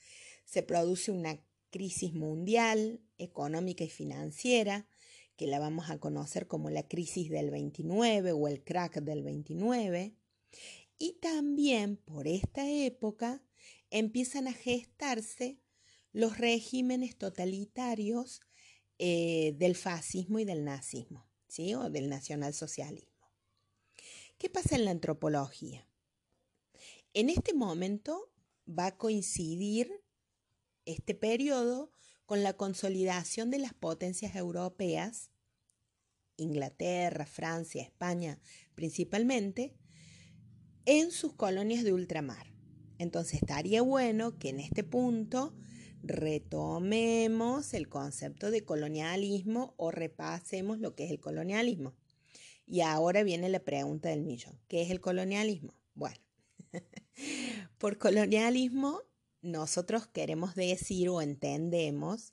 se 0.44 0.62
produce 0.62 1.12
una 1.12 1.40
crisis 1.70 2.14
mundial, 2.14 3.00
económica 3.16 3.84
y 3.84 3.90
financiera, 3.90 4.88
que 5.36 5.46
la 5.46 5.58
vamos 5.58 5.88
a 5.90 5.98
conocer 5.98 6.46
como 6.46 6.68
la 6.68 6.86
crisis 6.86 7.30
del 7.30 7.50
29 7.50 8.32
o 8.32 8.48
el 8.48 8.64
crack 8.64 9.00
del 9.00 9.22
29. 9.22 10.14
Y 10.98 11.12
también 11.20 11.96
por 11.96 12.26
esta 12.26 12.68
época 12.68 13.42
empiezan 13.90 14.48
a 14.48 14.52
gestarse 14.52 15.60
los 16.12 16.38
regímenes 16.38 17.16
totalitarios 17.16 18.40
eh, 18.98 19.54
del 19.58 19.76
fascismo 19.76 20.38
y 20.38 20.44
del 20.44 20.64
nazismo, 20.64 21.26
¿sí? 21.46 21.74
o 21.74 21.90
del 21.90 22.08
nacionalsocialismo. 22.08 23.08
¿Qué 24.38 24.50
pasa 24.50 24.76
en 24.76 24.84
la 24.84 24.90
antropología? 24.90 25.88
En 27.14 27.30
este 27.30 27.54
momento 27.54 28.32
va 28.68 28.86
a 28.86 28.96
coincidir 28.96 29.90
este 30.84 31.14
periodo 31.14 31.92
con 32.26 32.42
la 32.42 32.52
consolidación 32.52 33.50
de 33.50 33.58
las 33.58 33.74
potencias 33.74 34.36
europeas, 34.36 35.30
Inglaterra, 36.36 37.26
Francia, 37.26 37.82
España 37.82 38.40
principalmente, 38.74 39.74
en 40.84 41.10
sus 41.10 41.34
colonias 41.34 41.84
de 41.84 41.92
ultramar. 41.92 42.52
Entonces 42.98 43.42
estaría 43.42 43.82
bueno 43.82 44.38
que 44.38 44.50
en 44.50 44.60
este 44.60 44.84
punto 44.84 45.54
retomemos 46.02 47.74
el 47.74 47.88
concepto 47.88 48.50
de 48.50 48.64
colonialismo 48.64 49.74
o 49.76 49.90
repasemos 49.90 50.78
lo 50.78 50.94
que 50.94 51.04
es 51.04 51.10
el 51.10 51.20
colonialismo. 51.20 51.94
Y 52.66 52.82
ahora 52.82 53.22
viene 53.22 53.48
la 53.48 53.60
pregunta 53.60 54.10
del 54.10 54.22
millón. 54.22 54.58
¿Qué 54.68 54.82
es 54.82 54.90
el 54.90 55.00
colonialismo? 55.00 55.74
Bueno, 55.94 56.20
por 57.78 57.98
colonialismo 57.98 59.02
nosotros 59.40 60.06
queremos 60.06 60.54
decir 60.54 61.08
o 61.08 61.22
entendemos 61.22 62.30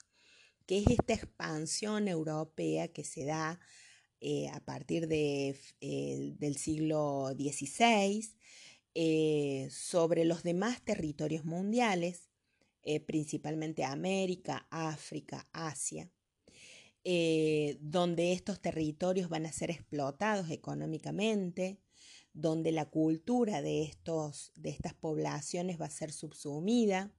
que 0.65 0.79
es 0.79 0.87
esta 0.87 1.13
expansión 1.13 2.07
europea 2.07 2.87
que 2.87 3.03
se 3.03 3.25
da 3.25 3.59
eh, 4.21 4.49
a 4.49 4.59
partir 4.59 5.07
de, 5.07 5.59
eh, 5.81 6.33
del 6.39 6.57
siglo 6.57 7.29
XVI 7.35 8.27
eh, 8.95 9.67
sobre 9.69 10.25
los 10.25 10.43
demás 10.43 10.83
territorios 10.83 11.45
mundiales, 11.45 12.24
principalmente 13.05 13.83
América, 13.83 14.67
África, 14.69 15.47
Asia, 15.51 16.11
donde 17.79 18.33
estos 18.33 18.61
territorios 18.61 19.29
van 19.29 19.45
a 19.45 19.51
ser 19.51 19.71
explotados 19.71 20.49
económicamente, 20.49 21.79
donde 22.35 22.71
la 22.71 22.89
cultura 22.89 23.61
de, 23.61 23.83
estos, 23.83 24.51
de 24.55 24.69
estas 24.69 24.93
poblaciones 24.93 25.79
va 25.79 25.85
a 25.85 25.89
ser 25.89 26.11
subsumida 26.11 27.13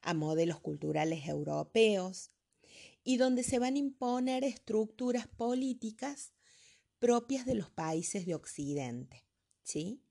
a 0.00 0.14
modelos 0.14 0.60
culturales 0.60 1.28
europeos 1.28 2.32
y 3.04 3.18
donde 3.18 3.42
se 3.42 3.58
van 3.58 3.74
a 3.74 3.78
imponer 3.78 4.44
estructuras 4.44 5.28
políticas 5.28 6.32
propias 6.98 7.44
de 7.44 7.54
los 7.54 7.70
países 7.70 8.24
de 8.24 8.34
Occidente. 8.34 9.26
¿sí? 9.62 10.02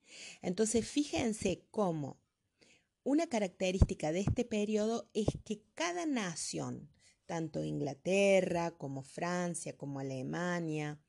Entonces, 0.41 0.87
fíjense 0.87 1.67
cómo 1.71 2.21
una 3.05 3.27
característica 3.27 4.11
de 4.11 4.21
este 4.21 4.43
periodo 4.45 5.09
es 5.13 5.27
que 5.45 5.61
cada 5.75 6.07
nación, 6.07 6.89
tanto 7.27 7.63
Inglaterra 7.63 8.71
como 8.71 9.03
Francia, 9.03 9.77
como 9.77 9.99
Alemania, 9.99 10.99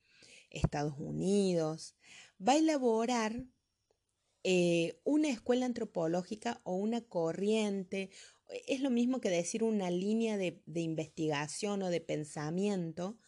Estados 0.50 0.94
Unidos, 0.98 1.96
va 2.38 2.52
a 2.52 2.58
elaborar 2.58 3.46
eh, 4.44 5.00
una 5.04 5.30
escuela 5.30 5.64
antropológica 5.64 6.60
o 6.64 6.76
una 6.76 7.00
corriente. 7.00 8.10
Es 8.66 8.82
lo 8.82 8.90
mismo 8.90 9.22
que 9.22 9.30
decir 9.30 9.64
una 9.64 9.90
línea 9.90 10.36
de, 10.36 10.62
de 10.66 10.82
investigación 10.82 11.82
o 11.82 11.88
de 11.88 12.02
pensamiento 12.02 13.18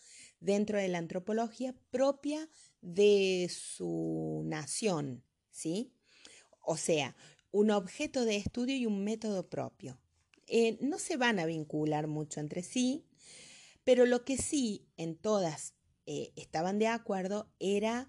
dentro 0.41 0.79
de 0.79 0.89
la 0.89 0.99
antropología 0.99 1.75
propia 1.91 2.51
de 2.83 3.51
su 3.51 4.43
nación, 4.45 5.25
¿sí? 5.51 5.95
O 6.61 6.77
sea, 6.77 7.17
un 7.51 7.71
objeto 7.71 8.25
de 8.25 8.37
estudio 8.37 8.77
y 8.77 8.87
un 8.87 9.05
método 9.05 9.49
propio. 9.49 9.99
Eh, 10.47 10.79
no 10.81 10.99
se 10.99 11.17
van 11.17 11.39
a 11.39 11.47
vincular 11.47 12.07
mucho 12.07 12.41
entre 12.41 12.63
sí, 12.63 13.05
pero 13.85 14.07
lo 14.07 14.25
que 14.25 14.37
sí 14.37 14.87
en 14.97 15.17
todas 15.17 15.75
eh, 16.07 16.33
estaban 16.37 16.79
de 16.79 16.87
acuerdo 16.87 17.51
era 17.59 18.09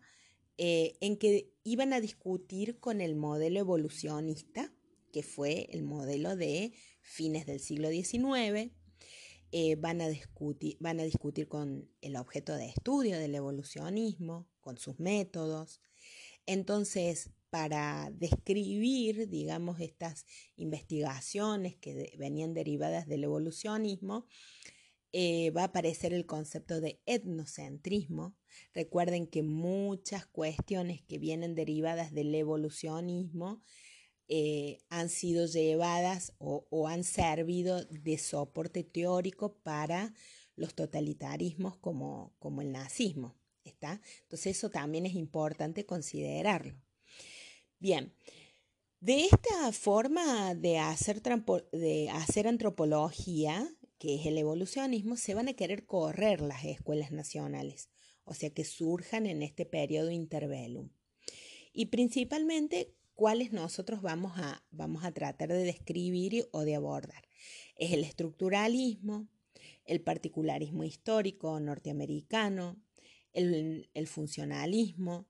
eh, 0.57 0.97
en 0.99 1.17
que 1.17 1.53
iban 1.63 1.93
a 1.93 2.01
discutir 2.01 2.79
con 2.79 2.99
el 2.99 3.15
modelo 3.15 3.61
evolucionista, 3.61 4.73
que 5.13 5.23
fue 5.23 5.69
el 5.71 5.83
modelo 5.83 6.35
de 6.35 6.73
fines 7.01 7.45
del 7.45 7.61
siglo 7.61 7.89
XIX, 7.89 8.71
eh, 9.51 9.75
van, 9.77 10.01
a 10.01 10.09
discutir, 10.09 10.77
van 10.79 10.99
a 10.99 11.03
discutir 11.03 11.47
con 11.47 11.89
el 12.01 12.17
objeto 12.17 12.55
de 12.55 12.67
estudio 12.67 13.17
del 13.17 13.35
evolucionismo, 13.35 14.47
con 14.59 14.77
sus 14.77 14.99
métodos. 14.99 15.81
Entonces, 16.45 17.31
para 17.49 18.11
describir, 18.11 19.27
digamos, 19.27 19.79
estas 19.79 20.25
investigaciones 20.55 21.75
que 21.75 22.13
venían 22.17 22.53
derivadas 22.53 23.07
del 23.07 23.23
evolucionismo, 23.23 24.27
eh, 25.11 25.49
va 25.51 25.61
a 25.61 25.65
aparecer 25.65 26.13
el 26.13 26.27
concepto 26.27 26.81
de 26.81 27.01
etnocentrismo. 27.07 28.35
Recuerden 28.73 29.25
que 29.25 29.41
muchas 29.41 30.27
cuestiones 30.27 31.01
que 31.01 31.17
vienen 31.17 31.55
derivadas 31.55 32.13
del 32.13 32.33
evolucionismo 32.35 33.63
eh, 34.27 34.77
han 34.89 35.09
sido 35.09 35.47
llevadas 35.47 36.33
o, 36.37 36.87
han 36.87 37.03
servido 37.03 37.83
de 37.85 38.19
soporte 38.19 38.83
teórico 38.83 39.55
para 39.63 40.13
los 40.55 40.75
totalitarismos 40.75 41.77
como, 41.77 42.35
como 42.37 42.61
el 42.61 42.71
nazismo. 42.71 43.35
¿está? 43.63 44.01
Entonces 44.21 44.57
eso 44.57 44.69
también 44.69 45.07
es 45.07 45.15
importante 45.15 45.87
considerarlo. 45.87 46.75
Bien, 47.79 48.13
de 48.99 49.23
esta 49.23 49.71
forma 49.71 50.53
de 50.53 50.79
hacer, 50.79 51.21
de 51.21 52.09
hacer 52.09 52.45
antropología, 52.45 53.73
que 53.97 54.15
es 54.15 54.25
el 54.25 54.37
evolucionismo, 54.37 55.15
se 55.15 55.33
van 55.33 55.47
a 55.47 55.53
querer 55.53 55.85
correr 55.85 56.41
las 56.41 56.65
escuelas 56.65 57.13
nacionales, 57.13 57.89
o 58.25 58.33
sea, 58.33 58.49
que 58.49 58.65
surjan 58.65 59.25
en 59.27 59.41
este 59.43 59.65
periodo 59.65 60.11
interbellum. 60.11 60.89
Y 61.71 61.85
principalmente, 61.85 62.93
cuáles 63.15 63.53
nosotros 63.53 64.01
vamos 64.01 64.33
a, 64.35 64.61
vamos 64.71 65.05
a 65.05 65.13
tratar 65.13 65.47
de 65.47 65.63
describir 65.63 66.49
o 66.51 66.65
de 66.65 66.75
abordar. 66.75 67.29
Es 67.77 67.93
el 67.93 68.03
estructuralismo, 68.03 69.29
el 69.85 70.01
particularismo 70.01 70.83
histórico 70.83 71.57
norteamericano, 71.61 72.83
el, 73.31 73.89
el 73.93 74.07
funcionalismo, 74.07 75.28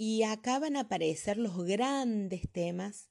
y 0.00 0.22
acá 0.22 0.60
van 0.60 0.76
a 0.76 0.82
aparecer 0.82 1.38
los 1.38 1.58
grandes 1.64 2.48
temas 2.52 3.10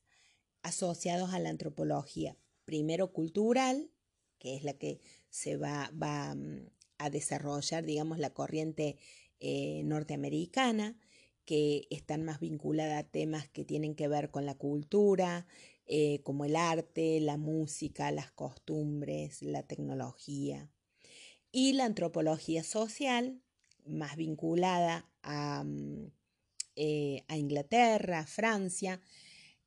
asociados 0.63 1.33
a 1.33 1.39
la 1.39 1.49
antropología. 1.49 2.37
Primero 2.63 3.11
cultural, 3.11 3.91
que 4.39 4.55
es 4.55 4.63
la 4.63 4.71
que 4.71 5.01
se 5.29 5.57
va, 5.57 5.91
mm, 5.91 6.69
a 6.97 7.09
desarrollar, 7.09 7.83
digamos, 7.83 8.19
la 8.19 8.33
corriente 8.33 8.97
eh, 9.39 9.83
norteamericana, 9.83 10.97
que 11.45 11.87
están 11.89 12.23
más 12.23 12.39
vinculadas 12.39 13.03
a 13.03 13.07
temas 13.07 13.49
que 13.49 13.65
tienen 13.65 13.93
que 13.93 14.07
ver 14.07 14.31
con 14.31 14.45
la 14.45 14.55
cultura, 14.55 15.45
eh, 15.87 16.21
como 16.23 16.45
el 16.45 16.55
arte, 16.55 17.19
la 17.19 17.37
música, 17.37 18.11
las 18.11 18.31
costumbres, 18.31 19.41
la 19.41 19.63
tecnología. 19.63 20.71
Y 21.51 21.73
la 21.73 21.83
antropología 21.85 22.63
social, 22.63 23.41
más 23.85 24.15
vinculada 24.15 25.09
a, 25.21 25.63
mm, 25.65 26.11
eh, 26.77 27.25
a 27.27 27.37
Inglaterra, 27.37 28.25
Francia, 28.25 29.01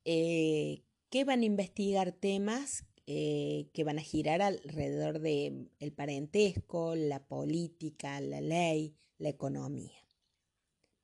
que 0.03 1.23
van 1.25 1.41
a 1.41 1.45
investigar 1.45 2.11
temas 2.11 2.85
eh, 3.13 3.67
que 3.73 3.83
van 3.83 3.97
a 3.99 4.03
girar 4.03 4.41
alrededor 4.41 5.19
del 5.19 5.69
el 5.79 5.91
parentesco, 5.91 6.95
la 6.95 7.27
política, 7.27 8.21
la 8.21 8.39
ley, 8.39 8.95
la 9.17 9.29
economía. 9.29 10.07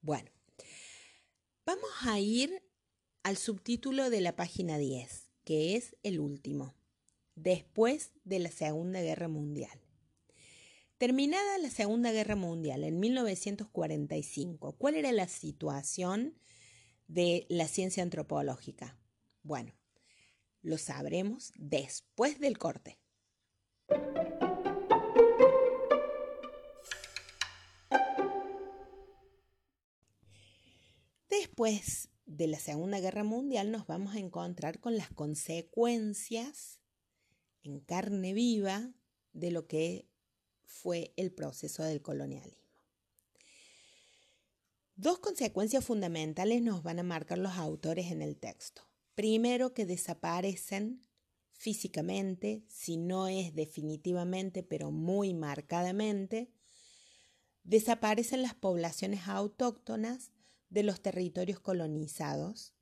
Bueno, 0.01 0.31
vamos 1.65 1.89
a 2.03 2.19
ir 2.19 2.63
al 3.23 3.35
subtítulo 3.35 4.09
de 4.09 4.21
la 4.21 4.35
página 4.35 4.77
10, 4.77 5.31
que 5.43 5.75
es 5.75 5.97
el 6.03 6.19
último, 6.19 6.75
después 7.35 8.13
de 8.23 8.39
la 8.39 8.51
Segunda 8.51 9.01
Guerra 9.01 9.27
Mundial. 9.27 9.86
Terminada 10.97 11.59
la 11.59 11.69
Segunda 11.69 12.11
Guerra 12.11 12.35
Mundial 12.35 12.83
en 12.83 12.99
1945, 12.99 14.77
¿cuál 14.79 14.95
era 14.95 15.11
la 15.11 15.27
situación 15.27 16.33
de 17.07 17.45
la 17.49 17.67
ciencia 17.67 18.01
antropológica? 18.01 18.97
Bueno, 19.43 19.75
lo 20.63 20.79
sabremos 20.79 21.53
después 21.55 22.39
del 22.39 22.57
corte. 22.57 22.97
Después 31.29 32.09
de 32.25 32.47
la 32.47 32.57
Segunda 32.57 32.99
Guerra 32.99 33.23
Mundial 33.23 33.69
nos 33.69 33.85
vamos 33.85 34.15
a 34.15 34.19
encontrar 34.19 34.79
con 34.79 34.97
las 34.97 35.11
consecuencias 35.11 36.81
en 37.61 37.81
carne 37.81 38.33
viva 38.33 38.91
de 39.33 39.51
lo 39.51 39.67
que 39.67 40.06
fue 40.67 41.13
el 41.15 41.31
proceso 41.31 41.83
del 41.83 42.01
colonialismo. 42.01 42.67
Dos 44.95 45.19
consecuencias 45.19 45.85
fundamentales 45.85 46.61
nos 46.61 46.83
van 46.83 46.99
a 46.99 47.03
marcar 47.03 47.37
los 47.37 47.53
autores 47.53 48.11
en 48.11 48.21
el 48.21 48.37
texto. 48.37 48.83
Primero 49.15 49.73
que 49.73 49.85
desaparecen 49.85 51.01
físicamente, 51.53 52.63
si 52.67 52.97
no 52.97 53.27
es 53.27 53.55
definitivamente, 53.55 54.61
pero 54.61 54.91
muy 54.91 55.33
marcadamente, 55.33 56.51
desaparecen 57.63 58.41
las 58.41 58.53
poblaciones 58.53 59.27
autóctonas 59.27 60.31
de 60.69 60.83
los 60.83 61.01
territorios 61.01 61.59
colonizados, 61.59 62.73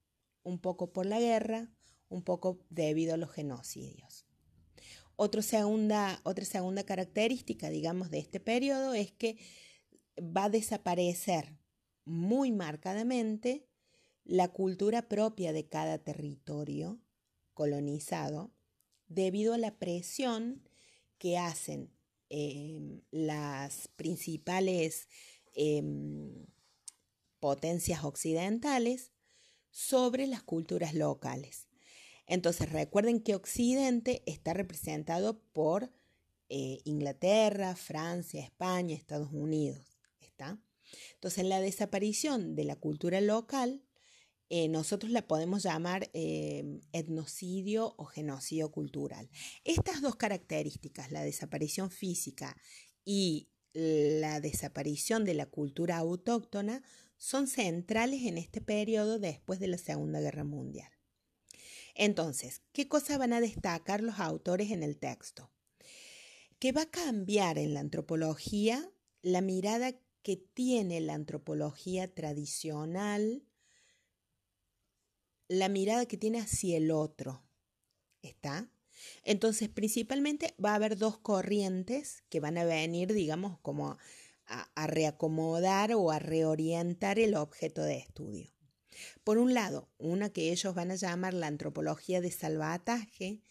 un 0.44 0.60
poco 0.60 0.92
por 0.92 1.06
la 1.06 1.20
guerra, 1.20 1.72
un 2.10 2.24
poco 2.24 2.66
debido 2.70 3.14
a 3.14 3.18
los 3.18 3.32
genocidios. 3.32 4.26
Otra 5.18 5.42
segunda, 5.42 6.20
otra 6.24 6.46
segunda 6.46 6.84
característica, 6.84 7.70
digamos, 7.70 8.10
de 8.10 8.20
este 8.20 8.40
periodo 8.40 8.94
es 8.94 9.12
que 9.12 9.38
va 10.20 10.46
a 10.46 10.50
desaparecer 10.50 11.58
muy 12.04 12.52
marcadamente 12.52 13.68
la 14.24 14.50
cultura 14.50 15.08
propia 15.08 15.54
de 15.54 15.68
cada 15.68 16.00
territorio 16.00 17.00
colonizado 17.54 18.54
debido 19.08 19.54
a 19.54 19.58
la 19.58 19.78
presión 19.78 20.68
que 21.18 21.38
hacen 21.38 21.94
em, 22.30 23.02
las 23.12 23.88
principales 23.96 25.08
em, 25.54 26.46
potencias 27.40 28.04
occidentales 28.04 29.12
sobre 29.70 30.28
las 30.28 30.44
culturas 30.44 30.94
locales. 30.94 31.65
Entonces 32.28 32.72
recuerden 32.72 33.20
que 33.20 33.36
Occidente 33.36 34.24
está 34.26 34.54
representado 34.54 35.40
por 35.54 35.92
eh, 36.50 36.80
Inglaterra, 36.86 37.76
Francia, 37.76 38.44
España, 38.44 38.96
Estados 38.96 39.30
Unidos. 39.32 39.98
¿Está? 40.20 40.60
Entonces 41.16 41.46
la 41.46 41.60
desaparición 41.60 42.56
de 42.56 42.64
la 42.66 42.76
cultura 42.76 43.22
local, 43.22 43.84
eh, 44.50 44.68
nosotros 44.68 45.12
la 45.12 45.28
podemos 45.28 45.64
llamar 45.64 46.10
eh, 46.14 46.80
etnocidio 46.94 47.96
o 47.98 48.06
genocidio 48.06 48.72
cultural. 48.72 49.30
Estas 49.64 50.02
dos 50.02 50.16
características, 50.16 51.12
la 51.12 51.24
desaparición 51.24 51.90
física 51.90 52.56
y 53.04 53.50
la 53.74 54.40
desaparición 54.40 55.26
de 55.26 55.34
la 55.34 55.48
cultura 55.48 55.98
autóctona, 55.98 56.82
son 57.18 57.48
centrales 57.48 58.24
en 58.24 58.38
este 58.38 58.62
periodo 58.62 59.20
después 59.20 59.60
de 59.60 59.68
la 59.68 59.78
Segunda 59.78 60.22
Guerra 60.22 60.46
Mundial. 60.46 60.95
Entonces, 61.96 62.62
¿qué 62.74 62.88
cosas 62.88 63.18
van 63.18 63.34
a 63.34 63.42
destacar 63.42 64.02
los 64.02 64.20
autores 64.20 64.72
en 64.72 64.84
el 64.84 64.98
texto? 64.98 65.52
Que 66.60 66.72
va 66.72 66.84
a 66.84 66.92
cambiar 66.92 67.58
en 67.58 67.74
la 67.74 67.80
antropología 67.80 68.92
la 69.22 69.42
mirada 69.42 69.94
que 70.22 70.36
tiene 70.36 71.00
la 71.02 71.14
antropología 71.14 72.14
tradicional, 72.14 73.44
la 75.48 75.70
mirada 75.70 76.06
que 76.06 76.18
tiene 76.18 76.40
hacia 76.40 76.78
el 76.78 76.92
otro. 76.92 77.44
¿Está? 78.22 78.70
Entonces, 79.24 79.70
principalmente 79.70 80.56
va 80.64 80.72
a 80.72 80.76
haber 80.76 80.98
dos 80.98 81.18
corrientes 81.18 82.24
que 82.30 82.40
van 82.40 82.58
a 82.58 82.66
venir, 82.66 83.14
digamos, 83.14 83.60
como 83.60 83.98
a, 84.48 84.88
reacomodar 84.88 85.94
o 85.94 86.12
a 86.12 86.20
reorientar 86.20 87.20
el 87.20 87.36
objeto 87.36 87.82
de 87.84 87.98
estudio. 87.98 88.55
Por 89.24 89.38
un 89.38 89.54
lado, 89.54 89.90
una 89.98 90.30
que 90.30 90.52
ellos 90.52 90.74
van 90.76 90.92
a 90.92 90.96
llamar 90.96 91.34
la 91.34 91.48
antropología 91.48 92.22
de 92.22 92.32
salvataje, 92.32 93.42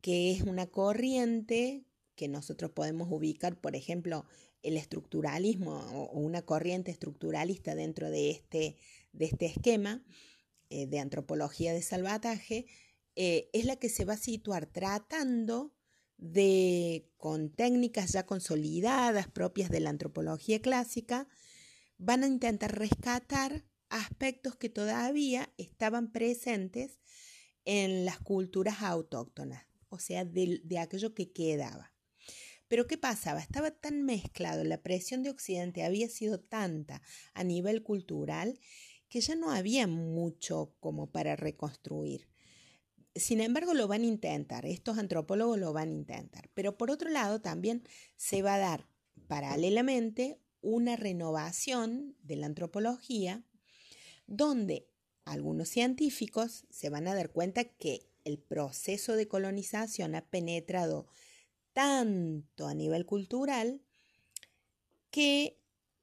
que 0.00 0.32
es 0.32 0.42
una 0.42 0.66
corriente 0.66 1.84
que 2.14 2.28
nosotros 2.28 2.70
podemos 2.70 3.08
ubicar, 3.10 3.60
por 3.60 3.76
ejemplo, 3.76 4.24
el 4.62 4.76
estructuralismo 4.76 5.78
o 5.78 6.18
una 6.18 6.42
corriente 6.42 6.90
estructuralista 6.90 7.74
dentro 7.74 8.10
de 8.10 8.30
este, 8.30 8.76
de 9.12 9.26
este 9.26 9.46
esquema 9.46 10.04
eh, 10.70 10.86
de 10.86 10.98
antropología 10.98 11.72
de 11.72 11.82
salvataje, 11.82 12.66
eh, 13.14 13.48
es 13.52 13.64
la 13.64 13.76
que 13.76 13.88
se 13.88 14.04
va 14.04 14.14
a 14.14 14.18
situar 14.18 14.66
tratando 14.66 15.72
de, 16.18 17.08
con 17.16 17.50
técnicas 17.50 18.12
ya 18.12 18.26
consolidadas 18.26 19.28
propias 19.28 19.70
de 19.70 19.80
la 19.80 19.90
antropología 19.90 20.60
clásica, 20.60 21.28
van 21.98 22.24
a 22.24 22.26
intentar 22.26 22.76
rescatar 22.76 23.64
aspectos 23.88 24.56
que 24.56 24.68
todavía 24.68 25.52
estaban 25.58 26.12
presentes 26.12 26.98
en 27.64 28.04
las 28.04 28.18
culturas 28.20 28.82
autóctonas, 28.82 29.66
o 29.88 29.98
sea, 29.98 30.24
de, 30.24 30.62
aquello 30.78 31.14
que 31.14 31.32
quedaba. 31.32 31.92
Pero 32.68 32.86
¿qué 32.86 32.98
pasaba? 32.98 33.40
Estaba 33.40 33.70
tan 33.70 34.02
mezclado, 34.02 34.64
la 34.64 34.82
presión 34.82 35.22
de 35.22 35.30
Occidente 35.30 35.84
había 35.84 36.08
sido 36.08 36.40
tanta 36.40 37.02
a 37.34 37.44
nivel 37.44 37.82
cultural 37.82 38.58
que 39.08 39.20
ya 39.20 39.36
no 39.36 39.50
había 39.50 39.86
mucho 39.86 40.74
como 40.80 41.10
para 41.10 41.36
reconstruir. 41.36 42.28
Sin 43.14 43.40
embargo, 43.40 43.72
lo 43.72 43.88
van 43.88 44.02
a 44.02 44.06
intentar, 44.06 44.66
estos 44.66 44.98
antropólogos 44.98 45.58
lo 45.58 45.72
van 45.72 45.90
a 45.90 45.94
intentar. 45.94 46.50
Pero 46.54 46.76
por 46.76 46.90
otro 46.90 47.08
lado, 47.08 47.40
también 47.40 47.84
se 48.16 48.42
va 48.42 48.56
a 48.56 48.58
dar 48.58 48.88
paralelamente 49.28 50.40
una 50.60 50.96
renovación 50.96 52.16
de 52.22 52.36
la 52.36 52.46
antropología 52.46 53.44
donde 54.26 54.88
algunos 55.24 55.68
científicos 55.68 56.66
se 56.70 56.90
van 56.90 57.08
a 57.08 57.14
dar 57.14 57.30
cuenta 57.30 57.64
que 57.64 58.08
el 58.24 58.38
proceso 58.38 59.14
de 59.14 59.28
colonización 59.28 60.14
ha 60.14 60.28
penetrado 60.28 61.06
tanto 61.72 62.66
a 62.66 62.74
nivel 62.74 63.06
cultural 63.06 63.82
que 65.10 65.60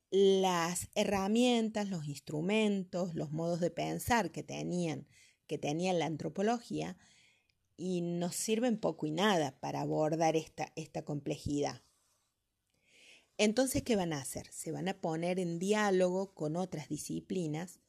las 0.09 0.89
herramientas, 0.95 1.89
los 1.89 2.07
instrumentos, 2.07 3.15
los 3.15 3.31
modos 3.31 3.59
de 3.59 3.71
pensar 3.71 4.31
que 4.31 4.43
tenían 4.43 5.07
que 5.47 5.57
tenía 5.57 5.93
la 5.93 6.05
antropología 6.05 6.97
y 7.75 8.01
nos 8.01 8.35
sirven 8.35 8.79
poco 8.79 9.05
y 9.05 9.11
nada 9.11 9.59
para 9.59 9.81
abordar 9.81 10.35
esta, 10.35 10.71
esta 10.75 11.03
complejidad. 11.03 11.81
Entonces, 13.37 13.83
¿qué 13.83 13.95
van 13.95 14.13
a 14.13 14.21
hacer? 14.21 14.47
Se 14.51 14.71
van 14.71 14.87
a 14.87 15.01
poner 15.01 15.39
en 15.39 15.59
diálogo 15.59 16.33
con 16.33 16.55
otras 16.55 16.87
disciplinas 16.87 17.79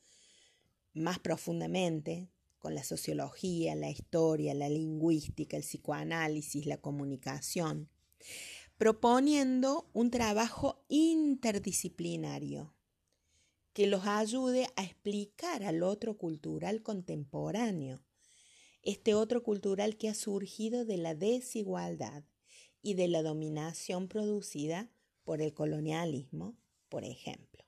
más 0.95 1.19
profundamente, 1.19 2.31
con 2.59 2.75
la 2.75 2.83
sociología, 2.83 3.75
la 3.75 3.91
historia, 3.91 4.55
la 4.55 4.71
lingüística, 4.71 5.57
el 5.57 5.63
psicoanálisis, 5.63 6.65
la 6.65 6.79
comunicación, 6.79 7.91
proponiendo 8.79 9.91
un 9.93 10.11
trabajo 10.11 10.83
interdisciplinario 10.89 12.75
que 13.75 13.87
los 13.87 14.07
ayude 14.07 14.69
a 14.77 14.85
explicar 14.85 15.65
al 15.65 15.83
otro 15.83 16.17
cultural 16.17 16.83
contemporáneo, 16.83 18.03
este 18.83 19.15
otro 19.15 19.43
cultural 19.43 19.97
que 19.97 20.09
ha 20.09 20.15
surgido 20.15 20.85
de 20.85 20.97
la 20.97 21.15
desigualdad 21.15 22.25
y 22.83 22.95
de 22.95 23.09
la 23.09 23.23
dominación 23.23 24.09
producida 24.09 24.91
por 25.25 25.43
el 25.43 25.53
colonialismo, 25.55 26.57
por 26.89 27.05
ejemplo. 27.05 27.64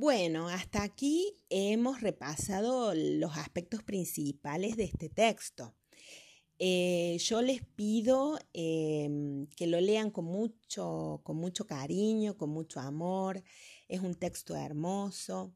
Bueno, 0.00 0.48
hasta 0.48 0.84
aquí 0.84 1.34
hemos 1.50 2.02
repasado 2.02 2.94
los 2.94 3.36
aspectos 3.36 3.82
principales 3.82 4.76
de 4.76 4.84
este 4.84 5.08
texto. 5.08 5.74
Eh, 6.60 7.16
yo 7.18 7.42
les 7.42 7.64
pido 7.64 8.38
em, 8.52 9.48
que 9.56 9.66
lo 9.66 9.80
lean 9.80 10.12
con 10.12 10.26
mucho, 10.26 11.20
con 11.24 11.36
mucho 11.38 11.66
cariño, 11.66 12.36
con 12.36 12.50
mucho 12.50 12.78
amor. 12.78 13.42
Es 13.88 13.98
un 13.98 14.14
texto 14.14 14.54
hermoso. 14.54 15.52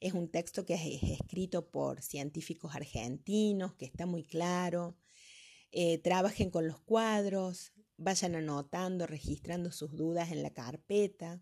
Es 0.00 0.14
un 0.14 0.32
texto 0.32 0.66
que 0.66 0.74
es 0.74 1.20
escrito 1.20 1.70
por 1.70 2.02
científicos 2.02 2.74
argentinos, 2.74 3.74
que 3.74 3.84
está 3.84 4.04
muy 4.04 4.24
claro. 4.24 4.96
Eh, 5.70 5.98
trabajen 5.98 6.50
con 6.50 6.66
los 6.66 6.80
cuadros, 6.80 7.72
vayan 7.98 8.34
anotando, 8.34 9.06
registrando 9.06 9.70
sus 9.70 9.94
dudas 9.94 10.32
en 10.32 10.42
la 10.42 10.50
carpeta. 10.50 11.40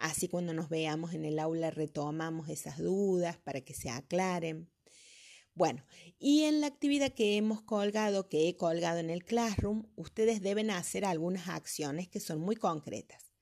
Así 0.00 0.28
cuando 0.28 0.54
nos 0.54 0.70
veamos 0.70 1.12
en 1.12 1.26
el 1.26 1.38
aula 1.38 1.70
retomamos 1.70 2.48
esas 2.48 2.78
dudas 2.78 3.36
para 3.36 3.60
que 3.60 3.74
se 3.74 3.90
aclaren. 3.90 4.70
Bueno, 5.52 5.84
y 6.18 6.44
en 6.44 6.62
la 6.62 6.68
actividad 6.68 7.12
que 7.12 7.36
hemos 7.36 7.60
colgado, 7.60 8.26
que 8.26 8.48
he 8.48 8.56
colgado 8.56 8.98
en 8.98 9.10
el 9.10 9.24
Classroom, 9.24 9.90
ustedes 9.96 10.40
deben 10.40 10.70
hacer 10.70 11.04
algunas 11.04 11.48
acciones 11.48 12.08
que 12.08 12.18
son 12.18 12.40
muy 12.40 12.56
concretas. 12.56 13.34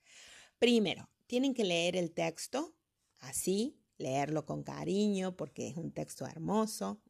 Primero, 0.59 1.09
tienen 1.29 1.55
que 1.55 1.63
leer 1.63 1.95
el 1.95 2.11
texto, 2.11 2.75
así, 3.21 3.79
leerlo 3.97 4.45
con 4.45 4.65
cariño 4.65 5.37
porque 5.37 5.69
es 5.69 5.77
un 5.77 5.93
texto 5.93 6.27
hermoso. 6.27 7.01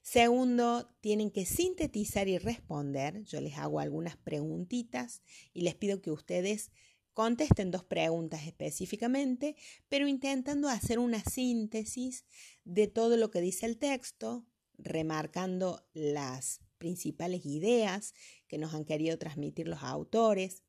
Segundo, 0.00 0.96
tienen 1.02 1.30
que 1.30 1.44
sintetizar 1.44 2.26
y 2.26 2.38
responder. 2.38 3.22
Yo 3.24 3.42
les 3.42 3.58
hago 3.58 3.80
algunas 3.80 4.16
preguntitas 4.16 5.20
y 5.52 5.60
les 5.60 5.74
pido 5.74 6.00
que 6.00 6.10
ustedes 6.10 6.72
Contesten 7.14 7.70
dos 7.70 7.84
preguntas 7.84 8.46
específicamente, 8.46 9.54
pero 9.88 10.08
intentando 10.08 10.68
hacer 10.68 10.98
una 10.98 11.22
síntesis 11.22 12.24
de 12.64 12.86
todo 12.86 13.16
lo 13.18 13.30
que 13.30 13.42
dice 13.42 13.66
el 13.66 13.76
texto, 13.76 14.46
remarcando 14.78 15.86
las 15.92 16.60
principales 16.78 17.44
ideas 17.44 18.14
que 18.48 18.58
nos 18.58 18.72
han 18.74 18.84
querido 18.84 19.18
transmitir 19.18 19.68
los 19.68 19.82
autores. 19.82 20.62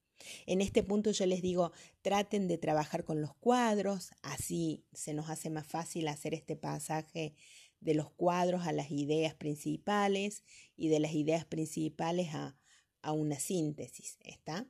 En 0.45 0.61
este 0.61 0.83
punto 0.83 1.11
yo 1.11 1.25
les 1.25 1.41
digo, 1.41 1.71
traten 2.01 2.47
de 2.47 2.57
trabajar 2.57 3.03
con 3.05 3.21
los 3.21 3.33
cuadros, 3.35 4.11
así 4.21 4.85
se 4.93 5.13
nos 5.13 5.29
hace 5.29 5.49
más 5.49 5.65
fácil 5.65 6.07
hacer 6.07 6.33
este 6.33 6.55
pasaje 6.55 7.35
de 7.79 7.93
los 7.93 8.11
cuadros 8.11 8.67
a 8.67 8.73
las 8.73 8.91
ideas 8.91 9.33
principales 9.33 10.43
y 10.75 10.89
de 10.89 10.99
las 10.99 11.13
ideas 11.13 11.45
principales 11.45 12.33
a, 12.33 12.57
a 13.01 13.11
una 13.11 13.39
síntesis, 13.39 14.17
¿está? 14.21 14.67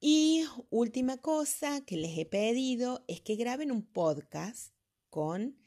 Y 0.00 0.44
última 0.70 1.16
cosa 1.16 1.84
que 1.84 1.96
les 1.96 2.16
he 2.16 2.24
pedido 2.24 3.04
es 3.08 3.20
que 3.20 3.34
graben 3.34 3.72
un 3.72 3.82
podcast 3.82 4.72
con 5.10 5.58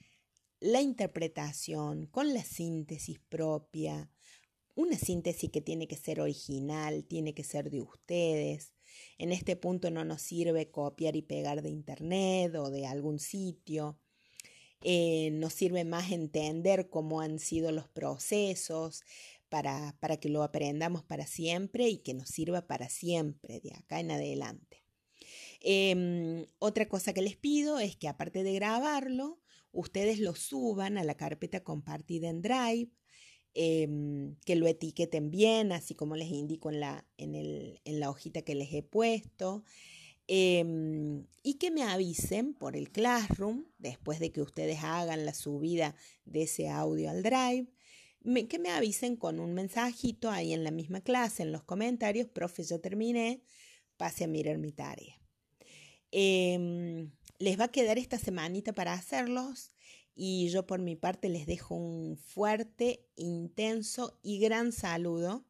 la 0.62 0.82
interpretación, 0.82 2.06
con 2.06 2.34
la 2.34 2.44
síntesis 2.44 3.20
propia, 3.20 4.10
una 4.74 4.98
síntesis 4.98 5.50
que 5.52 5.60
tiene 5.60 5.88
que 5.88 5.98
ser 5.98 6.22
original, 6.22 7.04
tiene 7.04 7.34
que 7.34 7.44
ser 7.44 7.70
de 7.70 7.82
ustedes. 7.82 8.74
En 9.18 9.34
este 9.34 9.58
punto 9.58 9.92
no 9.92 10.06
nos 10.06 10.22
sirve 10.22 10.72
copiar 10.72 11.18
y 11.18 11.24
pegar 11.24 11.62
de 11.62 11.70
internet 11.70 12.56
o 12.56 12.70
de 12.70 12.86
algún 12.86 13.20
sitio. 13.20 14.00
Eh, 14.82 15.30
nos 15.34 15.54
sirve 15.54 15.84
más 15.84 16.12
entender 16.12 16.90
cómo 16.90 17.20
han 17.20 17.38
sido 17.38 17.72
los 17.72 17.90
procesos, 17.90 19.04
para, 19.52 19.98
para 20.00 20.16
que 20.16 20.30
lo 20.30 20.44
aprendamos 20.44 21.04
para 21.04 21.28
siempre 21.28 21.90
y 21.90 21.98
que 21.98 22.14
nos 22.14 22.30
sirva 22.30 22.68
para 22.68 22.88
siempre 22.88 23.60
de 23.60 23.74
acá 23.74 24.00
en 24.00 24.12
adelante. 24.12 24.82
Em, 25.60 26.48
otra 26.58 26.88
cosa 26.88 27.14
que 27.14 27.22
les 27.22 27.36
pido 27.36 27.78
es 27.78 27.98
que 27.98 28.08
aparte 28.08 28.44
de 28.44 28.54
grabarlo, 28.54 29.42
ustedes 29.74 30.20
lo 30.20 30.36
suban 30.36 30.98
a 30.98 31.04
la 31.04 31.16
carpeta 31.16 31.66
compartida 31.66 32.30
en 32.30 32.42
Drive, 32.42 32.92
em, 33.54 34.38
que 34.46 34.56
lo 34.56 34.68
etiqueten 34.68 35.32
bien, 35.32 35.74
así 35.74 35.96
como 35.96 36.16
les 36.16 36.30
indico 36.30 36.72
en 36.72 36.80
la, 36.80 37.06
en, 37.18 38.00
la 38.00 38.10
hojita 38.10 38.44
que 38.44 38.56
les 38.56 38.74
he 38.74 38.84
puesto. 38.84 39.66
Em, 40.28 41.28
y 41.44 41.56
que 41.56 41.72
me 41.72 41.84
avisen 41.84 42.54
por 42.54 42.78
el 42.78 42.90
Classroom, 42.90 43.66
después 43.80 44.20
de 44.22 44.32
que 44.32 44.42
ustedes 44.42 44.80
hagan 44.82 45.26
la 45.26 45.34
subida 45.34 45.94
de 46.24 46.44
ese 46.44 46.70
audio 46.70 47.10
al 47.10 47.22
Drive, 47.22 47.68
que 48.50 48.60
me 48.60 48.70
avisen 48.70 49.16
con 49.16 49.40
un 49.40 49.54
mensajito 49.54 50.30
ahí 50.30 50.54
en 50.54 50.64
la 50.64 50.72
misma 50.72 51.02
clase, 51.02 51.44
en 51.44 51.52
los 51.52 51.64
comentarios, 51.64 52.28
profe, 52.28 52.64
yo 52.64 52.80
terminé, 52.80 53.42
pase 53.98 54.24
a 54.24 54.28
mirar 54.28 54.58
mi 54.58 54.72
tarea. 54.72 55.20
Em, 56.12 57.12
les 57.40 57.60
va 57.60 57.66
a 57.66 57.72
quedar 57.72 57.98
esta 57.98 58.18
semanita 58.18 58.74
para 58.74 58.94
hacerlos 58.94 59.72
y 60.14 60.50
yo 60.50 60.68
por 60.68 60.80
mi 60.82 60.96
parte 60.96 61.30
les 61.30 61.46
dejo 61.46 61.76
un 61.76 62.18
fuerte, 62.18 63.08
intenso 63.16 64.20
y 64.22 64.40
gran 64.40 64.72
saludo. 64.72 65.46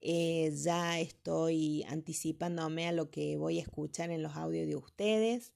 Eh, 0.00 0.52
ya 0.54 1.00
estoy 1.00 1.82
anticipándome 1.88 2.86
a 2.86 2.92
lo 2.92 3.10
que 3.10 3.36
voy 3.36 3.58
a 3.58 3.62
escuchar 3.62 4.10
en 4.10 4.22
los 4.22 4.36
audios 4.36 4.66
de 4.66 4.76
ustedes. 4.76 5.52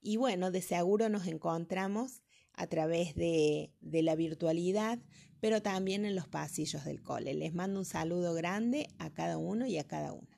Y 0.00 0.16
bueno, 0.16 0.50
de 0.50 0.62
seguro 0.62 1.08
nos 1.10 1.26
encontramos 1.26 2.22
a 2.54 2.66
través 2.66 3.14
de, 3.14 3.72
de 3.80 4.02
la 4.02 4.16
virtualidad, 4.16 4.98
pero 5.42 5.60
también 5.60 6.04
en 6.04 6.14
los 6.14 6.28
pasillos 6.28 6.84
del 6.84 7.02
cole. 7.02 7.34
Les 7.34 7.52
mando 7.52 7.80
un 7.80 7.84
saludo 7.84 8.32
grande 8.32 8.88
a 9.00 9.10
cada 9.10 9.38
uno 9.38 9.66
y 9.66 9.76
a 9.76 9.82
cada 9.82 10.12
una. 10.12 10.31